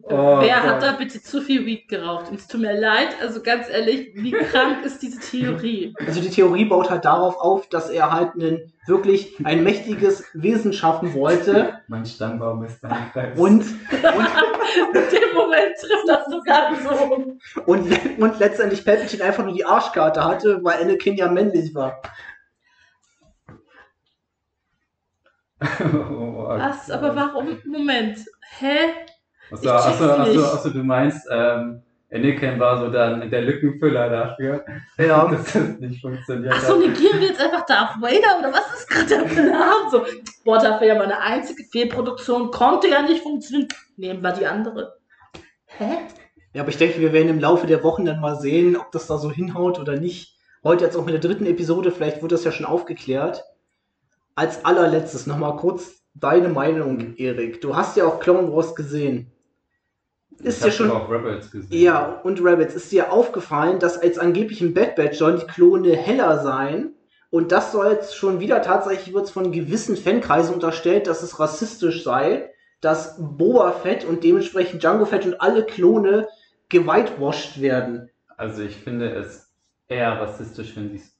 [0.07, 0.63] Oh wer Gott.
[0.65, 2.29] hat da bitte zu viel Weed geraucht?
[2.29, 5.95] Und es tut mir leid, also ganz ehrlich, wie krank ist diese Theorie?
[6.05, 10.73] Also die Theorie baut halt darauf auf, dass er halt einen, wirklich ein mächtiges Wesen
[10.73, 13.37] schaffen wollte Mein Stammbaum ist Kreis.
[13.39, 17.61] und, und, In dem Moment trifft das sogar so.
[17.65, 21.99] und, und letztendlich Palpatine einfach nur die Arschkarte hatte, weil Anakin ja männlich war.
[25.61, 26.91] oh, Was?
[26.91, 27.57] Aber warum?
[27.65, 28.19] Moment.
[28.59, 28.91] Hä?
[29.51, 31.81] Achso, achso, achso, achso, du meinst, ähm,
[32.11, 34.63] Anakin war so dann der Lückenfüller dafür,
[34.97, 35.27] Ja.
[35.31, 36.79] dass das nicht funktioniert Achso, hat.
[36.79, 39.89] negieren wir jetzt einfach Darth Vader oder was ist gerade der Plan?
[39.91, 40.05] So,
[40.43, 43.67] boah, dafür ja mal eine einzige Fehlproduktion, konnte ja nicht funktionieren.
[43.97, 44.95] Nehmen wir die andere.
[45.65, 45.97] Hä?
[46.53, 49.07] Ja, aber ich denke, wir werden im Laufe der Wochen dann mal sehen, ob das
[49.07, 50.37] da so hinhaut oder nicht.
[50.63, 53.43] Heute jetzt auch mit der dritten Episode, vielleicht wird das ja schon aufgeklärt.
[54.35, 57.61] Als allerletztes nochmal kurz deine Meinung, Erik.
[57.61, 59.31] Du hast ja auch Clone Wars gesehen.
[60.43, 60.91] Ist ich dir schon.
[60.91, 61.81] auch Rebels gesehen.
[61.81, 65.95] Ja, und Rabbits, ist dir aufgefallen, dass als angeblich im Bad Batch sollen die Klone
[65.95, 66.93] heller sein?
[67.29, 72.03] Und das soll jetzt schon wieder tatsächlich wird von gewissen Fankreisen unterstellt, dass es rassistisch
[72.03, 76.27] sei, dass Boba Fett und dementsprechend Django Fett und alle Klone
[76.69, 78.09] gewhitewashed werden.
[78.37, 79.51] Also ich finde es
[79.87, 81.15] eher rassistisch, wenn sie es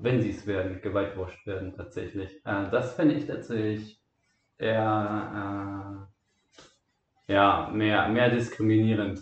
[0.00, 2.40] wenn sie es werden, gewaltwascht werden tatsächlich.
[2.44, 4.00] Äh, das finde ich tatsächlich
[4.58, 6.19] eher äh,
[7.30, 9.20] ja, mehr, mehr diskriminierend.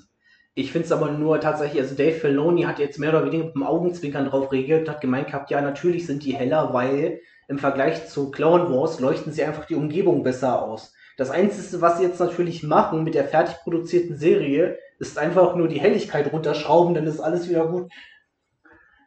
[0.54, 3.54] Ich finde es aber nur tatsächlich, also Dave Filoni hat jetzt mehr oder weniger mit
[3.54, 7.59] dem Augenzwinkern drauf reagiert und hat gemeint gehabt, ja, natürlich sind die heller, weil im
[7.59, 10.94] Vergleich zu Clone Wars leuchten sie einfach die Umgebung besser aus.
[11.16, 15.68] Das Einzige, was sie jetzt natürlich machen mit der fertig produzierten Serie, ist einfach nur
[15.68, 17.92] die Helligkeit runterschrauben, dann ist alles wieder gut.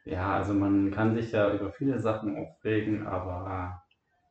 [0.05, 3.81] Ja, also man kann sich ja über viele Sachen aufregen, aber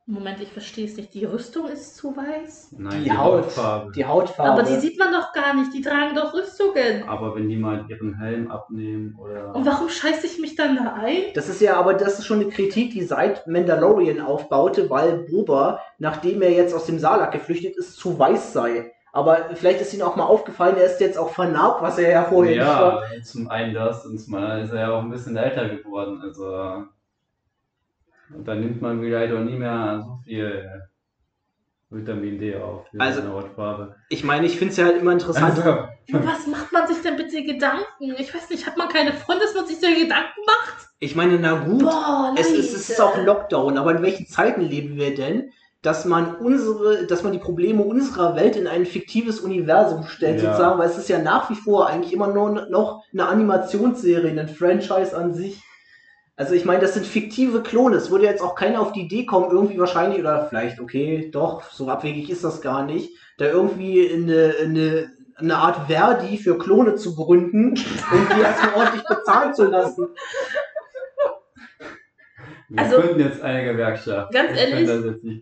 [0.07, 1.13] Moment, ich verstehe es nicht.
[1.13, 2.73] Die Rüstung ist zu weiß?
[2.77, 3.91] nein, Die Haut, Hautfarbe.
[3.91, 4.51] die Hautfarbe.
[4.51, 5.73] Aber die sieht man doch gar nicht.
[5.73, 7.07] Die tragen doch Rüstungen.
[7.07, 10.93] Aber wenn die mal ihren Helm abnehmen oder Und warum scheiße ich mich dann da
[10.93, 11.33] ein?
[11.35, 15.79] Das ist ja, aber das ist schon eine Kritik, die seit Mandalorian aufbaute, weil Boba,
[15.99, 18.91] nachdem er jetzt aus dem Salak geflüchtet ist, zu weiß sei.
[19.13, 22.23] Aber vielleicht ist Ihnen auch mal aufgefallen, er ist jetzt auch vernarbt, was er ja
[22.23, 23.03] vorher nicht war.
[23.13, 26.21] Ja, zum einen das und zum anderen ist er ja auch ein bisschen älter geworden.
[26.23, 26.85] Also
[28.35, 30.81] und dann nimmt man vielleicht auch nie mehr so viel
[31.89, 33.95] Vitamin D auf für Also- seine Hautfarbe.
[34.09, 35.57] Ich meine, ich finde es ja halt immer interessant.
[35.57, 35.87] Also,
[36.25, 38.15] was macht man sich denn bitte Gedanken?
[38.17, 40.87] Ich weiß nicht, hat man keine Freunde, dass man sich da Gedanken macht?
[40.99, 44.61] Ich meine, na gut, Boah, es ist, es ist auch Lockdown, aber in welchen Zeiten
[44.61, 45.51] leben wir denn?
[45.81, 50.51] Dass man unsere, dass man die Probleme unserer Welt in ein fiktives Universum stellt, Ja.
[50.51, 54.47] sozusagen, weil es ist ja nach wie vor eigentlich immer nur noch eine Animationsserie, ein
[54.47, 55.61] Franchise an sich.
[56.41, 57.97] Also ich meine, das sind fiktive Klone.
[57.97, 61.61] Es würde jetzt auch keiner auf die Idee kommen, irgendwie wahrscheinlich, oder vielleicht, okay, doch,
[61.71, 66.95] so abwegig ist das gar nicht, da irgendwie eine, eine, eine Art Verdi für Klone
[66.95, 67.67] zu gründen
[68.11, 70.07] und die erstmal ordentlich bezahlen zu lassen.
[72.69, 74.33] Wir Also- gründen jetzt eine Gewerkschaft.
[74.33, 75.41] Ganz Ich ehrlich?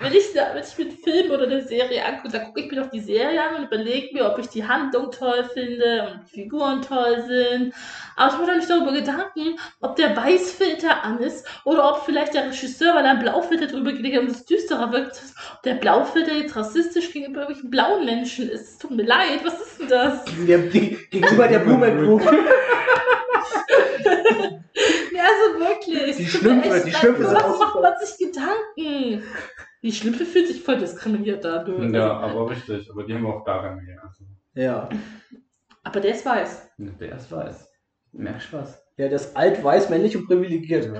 [0.00, 2.70] Wenn ich, da, wenn ich mir einen Film oder eine Serie angucke, dann gucke ich
[2.70, 6.20] mir doch die Serie an und überlege mir, ob ich die Handlung toll finde und
[6.26, 7.72] die Figuren toll sind.
[8.16, 12.34] Aber ich mache doch nicht darüber Gedanken, ob der Weißfilter an ist oder ob vielleicht
[12.34, 15.22] der Regisseur, weil er einen Blaufilter drüber gelegt hat und es düsterer wirkt,
[15.54, 18.72] ob der Blaufilter jetzt rassistisch gegenüber irgendwelchen blauen Menschen ist.
[18.72, 20.24] Es tut mir leid, was ist denn das?
[20.46, 22.22] Der, die, gegenüber der Blumen Group.
[25.14, 26.16] Ja, also wirklich.
[26.16, 26.92] Die Schlümpfe, die.
[26.92, 29.22] Schlümpfe sind Was macht man sich Gedanken?
[29.82, 31.92] Die Schlümpfe fühlt sich voll diskriminiert dadurch.
[31.92, 32.90] Ja, aber richtig.
[32.90, 33.98] Aber die haben wir auch Gargamel.
[34.02, 34.24] Also,
[34.54, 34.88] Ja.
[35.84, 36.70] aber der ist weiß.
[36.78, 37.68] der ist weiß.
[38.12, 38.82] Merkst du was?
[38.96, 40.90] Ja, das alt, weiß, männlich und privilegiert.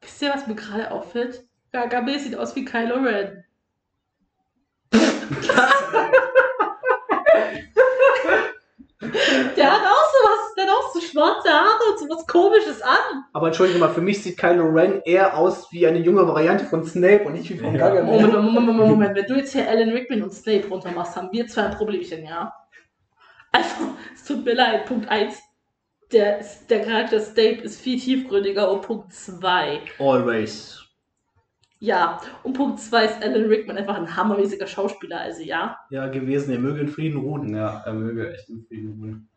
[0.00, 1.44] Wisst ihr, was mir gerade auffällt?
[1.72, 3.44] Gargamel sieht aus wie Kylo Ren.
[9.56, 9.97] der hat auch
[10.78, 13.24] auch so schwarze Haare und sowas komisches an.
[13.32, 16.84] Aber entschuldige mal, für mich sieht Kylo Ren eher aus wie eine junge Variante von
[16.84, 17.88] Snape und nicht wie von Ja.
[17.88, 18.04] Gargamel.
[18.04, 19.16] Moment, Moment, Moment, Moment, Moment.
[19.16, 22.52] Wenn du jetzt hier Alan Rickman und Snape runtermachst, haben wir zwei ein Problemchen, ja?
[23.52, 23.74] Also,
[24.14, 24.86] es tut mir leid.
[24.86, 25.38] Punkt 1.
[26.12, 28.70] Der, der Charakter Snape ist viel tiefgründiger.
[28.70, 29.80] Und Punkt 2.
[29.98, 30.84] Always.
[31.80, 32.20] Ja.
[32.42, 35.20] Und Punkt 2 ist Alan Rickman einfach ein hammermäßiger Schauspieler.
[35.20, 35.78] Also, ja.
[35.90, 36.52] Ja, gewesen.
[36.52, 37.54] Er möge in Frieden ruhen.
[37.54, 39.28] Ja, er möge echt in Frieden ruhen.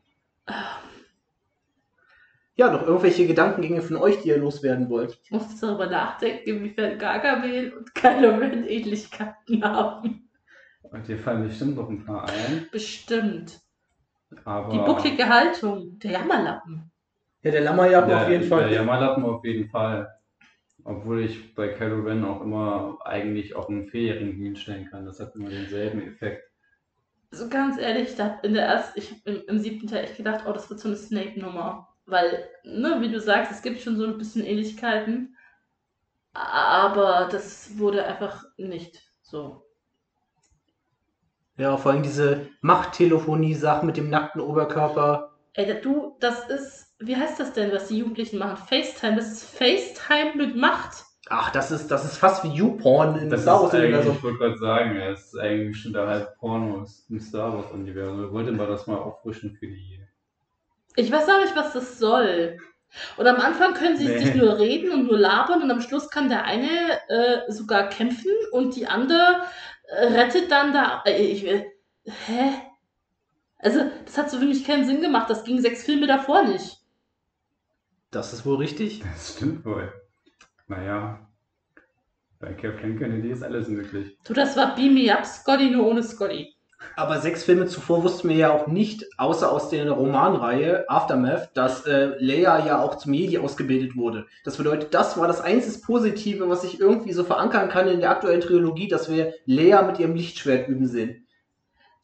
[2.62, 5.18] Ja, noch irgendwelche Gedankengänge von euch, die ihr loswerden wollt.
[5.24, 10.30] Ich muss darüber nachdenken, inwiefern Gargamel und Kylo Ren Ähnlichkeiten haben.
[10.84, 12.68] Und dir fallen bestimmt noch ein paar ein.
[12.72, 13.60] Bestimmt.
[14.46, 15.98] Aber Die bucklige Haltung.
[15.98, 16.92] Der Jammerlappen.
[17.42, 18.70] Ja, der Lammerjagd der, auf jeden Fall.
[18.70, 20.08] Der Jammerlappen auf jeden Fall.
[20.84, 25.08] Obwohl ich bei Kylo Ren auch immer eigentlich auch einen Vierjährigen hinstellen kann.
[25.08, 26.44] Das hat immer denselben Effekt.
[27.32, 30.54] So ganz ehrlich, da in der ersten, ich im, im siebten Teil echt gedacht, oh,
[30.54, 31.88] das wird so eine Snape-Nummer.
[32.12, 35.36] Weil, ne, wie du sagst, es gibt schon so ein bisschen Ähnlichkeiten.
[36.34, 39.66] Aber das wurde einfach nicht so.
[41.58, 45.38] Ja, vor allem diese Machttelefonie-Sache mit dem nackten Oberkörper.
[45.54, 48.58] Ey, du, das ist, wie heißt das denn, was die Jugendlichen machen?
[48.58, 51.06] FaceTime, das ist FaceTime mit Macht.
[51.30, 54.18] Ach, das ist, das ist fast wie YouPorn im Das Star ist Wars eigentlich, Universum.
[54.18, 58.32] ich wollte gerade sagen, es ist eigentlich schon der halbe Porno im Star Wars Universum.
[58.32, 60.01] Wollten wir das mal auffrischen für die.
[60.96, 62.58] Ich weiß auch nicht, was das soll.
[63.18, 64.18] Und am Anfang können sie Nee.
[64.20, 68.32] sich nur reden und nur labern und am Schluss kann der eine äh, sogar kämpfen
[68.52, 69.44] und die andere
[69.88, 71.02] äh, rettet dann da.
[71.06, 71.66] Äh, ich will.
[72.04, 72.52] Hä?
[73.60, 75.30] Also, das hat so für mich keinen Sinn gemacht.
[75.30, 76.80] Das ging sechs Filme davor nicht.
[78.10, 79.02] Das ist wohl richtig.
[79.14, 79.94] Das stimmt wohl.
[80.68, 81.28] Naja.
[82.40, 84.18] Bei Kathleen Kennedy ist alles möglich.
[84.26, 86.56] Du, das war Beam Me Up, Scotty, nur ohne Scotty.
[86.96, 91.86] Aber sechs Filme zuvor wussten wir ja auch nicht, außer aus der Romanreihe Aftermath, dass
[91.86, 94.28] äh, Leia ja auch zum Jedi ausgebildet wurde.
[94.44, 98.12] Das bedeutet, das war das einzig Positive, was ich irgendwie so verankern kann in der
[98.12, 101.26] aktuellen Trilogie, dass wir Leia mit ihrem Lichtschwert üben sehen.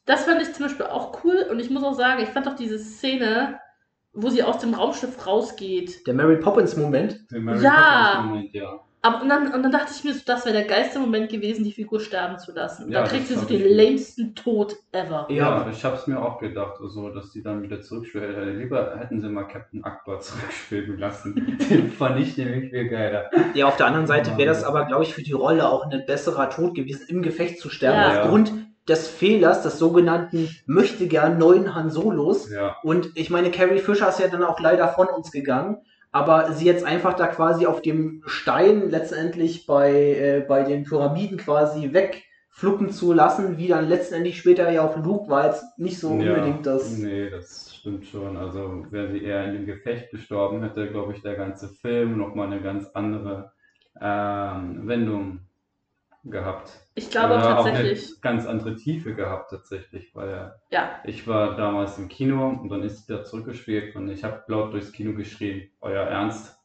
[0.05, 2.55] Das fand ich zum Beispiel auch cool und ich muss auch sagen, ich fand auch
[2.55, 3.59] diese Szene,
[4.13, 6.07] wo sie aus dem Raumschiff rausgeht.
[6.07, 7.29] Der Mary Poppins-Moment.
[7.29, 8.13] Den Mary Ja.
[8.15, 8.79] Poppins Moment, ja.
[9.03, 11.63] Aber und dann, und dann dachte ich mir, so, das wäre der geilste Moment gewesen,
[11.63, 12.85] die Figur sterben zu lassen.
[12.85, 15.27] Und Ja, dann kriegt sie so den lamesten Tod ever.
[15.29, 15.35] Ja.
[15.65, 18.33] Ja, ich hab's mir auch gedacht, also, dass die dann wieder zurückspielen.
[18.35, 21.57] Äh, Lieber hätten sie mal Captain Akbar zurückspielen lassen.
[21.69, 23.29] Den fand ich nämlich viel geiler.
[23.53, 26.05] Ja, auf der anderen Seite wäre das aber, glaube ich, für die Rolle auch ein
[26.05, 28.21] besserer Tod gewesen, im Gefecht zu sterben, Ja.
[28.23, 28.51] aufgrund
[28.89, 32.49] des Fehlers des sogenannten möchte gern neuen Han Solos.
[32.49, 32.77] Ja.
[32.83, 35.77] Und ich meine, Carrie Fisher ist ja dann auch leider von uns gegangen,
[36.11, 41.37] aber sie jetzt einfach da quasi auf dem Stein letztendlich bei, äh, bei den Pyramiden
[41.37, 46.19] quasi wegfluppen zu lassen, wie dann letztendlich später ja auch Luke war jetzt nicht so
[46.19, 46.33] ja.
[46.33, 46.97] unbedingt das.
[46.97, 48.37] Nee, das stimmt schon.
[48.37, 52.47] Also, wäre sie eher in dem Gefecht gestorben, hätte, glaube ich, der ganze Film nochmal
[52.47, 53.51] eine ganz andere
[54.01, 55.46] ähm, Wendung
[56.31, 56.71] gehabt.
[56.95, 58.05] Ich glaube auch Oder tatsächlich.
[58.07, 62.83] eine ganz andere Tiefe gehabt, tatsächlich, weil Ja, ich war damals im Kino und dann
[62.83, 66.57] ist sie da zurückgespielt und ich habe laut durchs Kino geschrien, euer Ernst?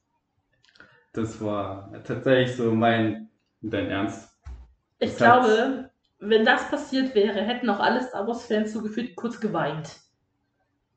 [1.13, 3.31] Das war tatsächlich so mein,
[3.63, 4.31] dein Ernst?
[5.01, 9.39] ich Das glaube, wenn das passiert wäre, hätten auch alle Star Wars-Fans so gefühlt kurz
[9.41, 9.91] geweint.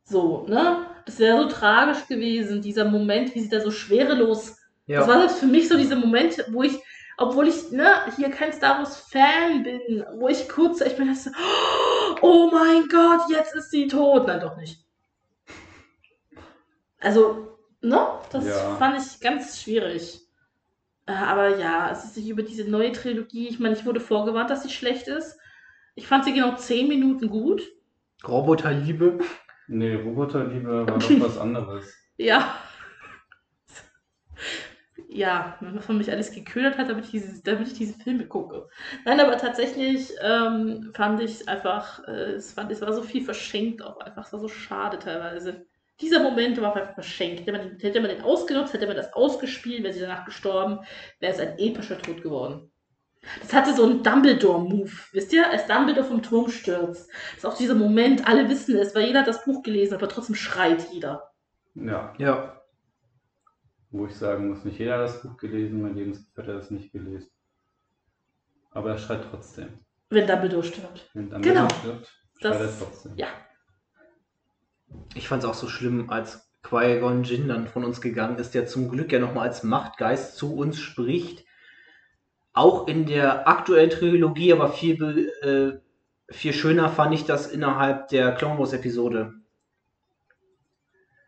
[0.04, 0.86] So, ne?
[1.06, 4.58] Das wäre so tragisch gewesen, dieser Moment, wie sie da so schwerelos
[4.88, 6.78] Das war selbst für mich so dieser Moment, wo ich,
[7.18, 11.30] obwohl ich ne, hier kein Star Wars-Fan bin, wo ich kurz, ich bin so,
[12.22, 14.28] oh mein Gott, jetzt ist sie tot.
[14.28, 14.84] Nein, doch nicht.
[17.00, 18.00] Also, ne,
[18.32, 18.76] das Ja.
[18.76, 20.22] fand ich ganz schwierig.
[21.06, 24.50] Äh, aber ja, es ist sich über diese neue Trilogie, ich meine, ich wurde vorgewarnt,
[24.50, 25.38] dass sie schlecht ist.
[25.94, 27.62] Ich fand sie genau 10 Minuten gut.
[32.18, 32.56] ja,
[35.80, 38.68] von mich alles geködert hat, damit ich, diese, damit ich diese Filme gucke.
[39.06, 43.82] Nein, aber tatsächlich ähm, fand ich einfach, äh, es, fand, es war so viel verschenkt
[43.82, 45.66] auch einfach, es war so schade teilweise.
[46.02, 47.42] Dieser Moment war einfach verschenkt.
[47.42, 50.80] Hätte man, den, hätte man den ausgenutzt, hätte man das ausgespielt, wäre sie danach gestorben,
[51.20, 52.70] wäre es ein epischer Tod geworden.
[53.42, 55.50] Das hatte so einen Dumbledore-Move, wisst ihr?
[55.50, 57.10] Als Dumbledore vom Turm stürzt.
[57.10, 60.10] Das ist auch dieser Moment, alle wissen es, weil jeder hat das Buch gelesen, aber
[60.10, 61.32] trotzdem schreit jeder.
[61.74, 62.14] Ja.
[62.18, 62.62] Ja.
[63.98, 66.92] Wo ich sagen muss, nicht jeder hat das Buch gelesen, mein Lebensgefährte hat es nicht
[66.92, 67.30] gelesen.
[68.72, 69.70] Aber er schreit trotzdem.
[70.10, 71.10] Wenn Dumbledore stirbt.
[71.14, 71.70] Wenn dann Genau.
[71.80, 73.14] stirbt, schreit Das- er trotzdem.
[73.16, 73.28] Ja.
[75.14, 78.68] Ich fand es auch so schlimm, als Qui-Gon Jinn dann von uns gegangen ist, der
[78.68, 81.46] zum Glück ja nochmal als Machtgeist zu uns spricht.
[82.52, 88.34] Auch in der aktuellen Trilogie, aber viel, äh, viel schöner fand ich das innerhalb der
[88.34, 89.36] Clone Wars Episode.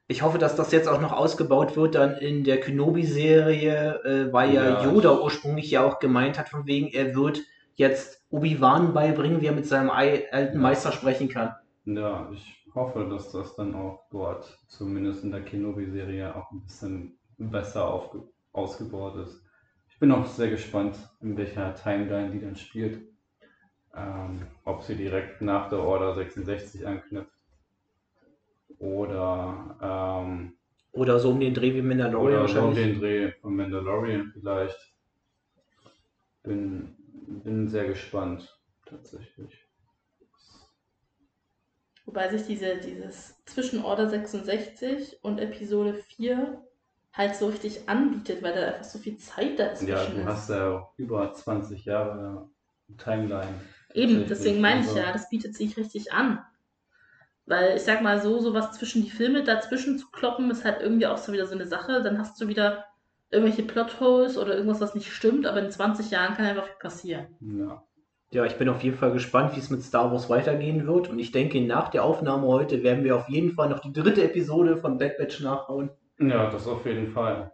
[0.10, 4.54] Ich hoffe, dass das jetzt auch noch ausgebaut wird dann in der Kenobi-Serie, äh, weil
[4.54, 7.42] ja, Ja, Yoda ich- ursprünglich ja auch gemeint hat, von wegen, er wird
[7.76, 11.54] jetzt Obi-Wan beibringen, wie er mit seinem ei- alten Meister sprechen kann.
[11.86, 17.18] Ja, ich hoffe, dass das dann auch dort, zumindest in der Kenobi-Serie, auch ein bisschen
[17.38, 18.02] besser
[18.54, 19.42] ausgebaut ist.
[19.90, 23.02] Ich bin auch sehr gespannt, in welcher Timeline die dann spielt.
[23.96, 27.32] Ähm, ob sie direkt nach der Order 66 anknüpft.
[28.80, 30.54] Oder, ähm,
[30.92, 32.76] Oder so um den Dreh wie Mandalorian oder so um wahrscheinlich.
[32.76, 34.78] den Dreh von Mandalorian vielleicht.
[36.44, 36.96] Bin,
[37.44, 39.68] bin sehr gespannt, tatsächlich.
[42.06, 46.64] Wobei sich diese, dieses zwischen Order 66 und Episode 4
[47.12, 50.26] halt so richtig anbietet, weil da einfach so viel Zeit dazwischen Ja, du ist.
[50.26, 52.50] hast ja auch über 20 Jahre
[52.98, 53.60] Timeline.
[53.94, 56.40] Eben, deswegen meine ich ja, das bietet sich richtig an.
[57.48, 61.08] Weil ich sag mal so, sowas zwischen die Filme dazwischen zu kloppen, ist halt irgendwie
[61.08, 62.04] auch so wieder so eine Sache.
[62.04, 62.86] Dann hast du wieder
[63.32, 67.28] irgendwelche Plotholes oder irgendwas, was nicht stimmt, aber in 20 Jahren kann einfach viel passieren.
[67.40, 67.84] Ja.
[68.32, 71.10] Ja, ich bin auf jeden Fall gespannt, wie es mit Star Wars weitergehen wird.
[71.10, 74.22] Und ich denke, nach der Aufnahme heute werden wir auf jeden Fall noch die dritte
[74.22, 75.90] Episode von Bad Batch nachhauen.
[76.20, 77.54] ja, das auf jeden Fall.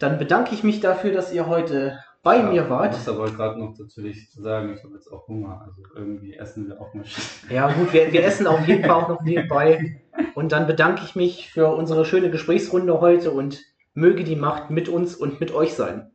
[0.00, 2.92] Dann bedanke ich mich dafür, dass ihr heute bei ja, mir wart.
[2.92, 5.62] Ich muss aber gerade noch natürlich sagen, ich habe jetzt auch Hunger.
[5.64, 7.04] Also irgendwie essen wir auch mal.
[7.48, 10.02] Ja, gut, wir, wir essen auf jeden Fall auch noch nebenbei.
[10.34, 13.62] Und dann bedanke ich mich für unsere schöne Gesprächsrunde heute und
[13.94, 16.10] möge die Macht mit uns und mit euch sein.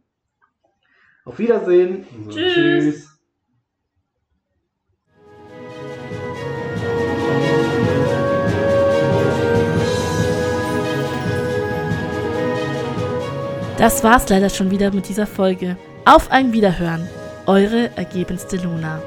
[1.23, 2.05] Auf Wiedersehen.
[2.17, 2.53] Also, Tschüss.
[2.53, 3.07] tschüss.
[13.77, 15.77] Das war's leider schon wieder mit dieser Folge.
[16.05, 17.07] Auf ein Wiederhören.
[17.45, 19.01] Eure ergebenste Luna.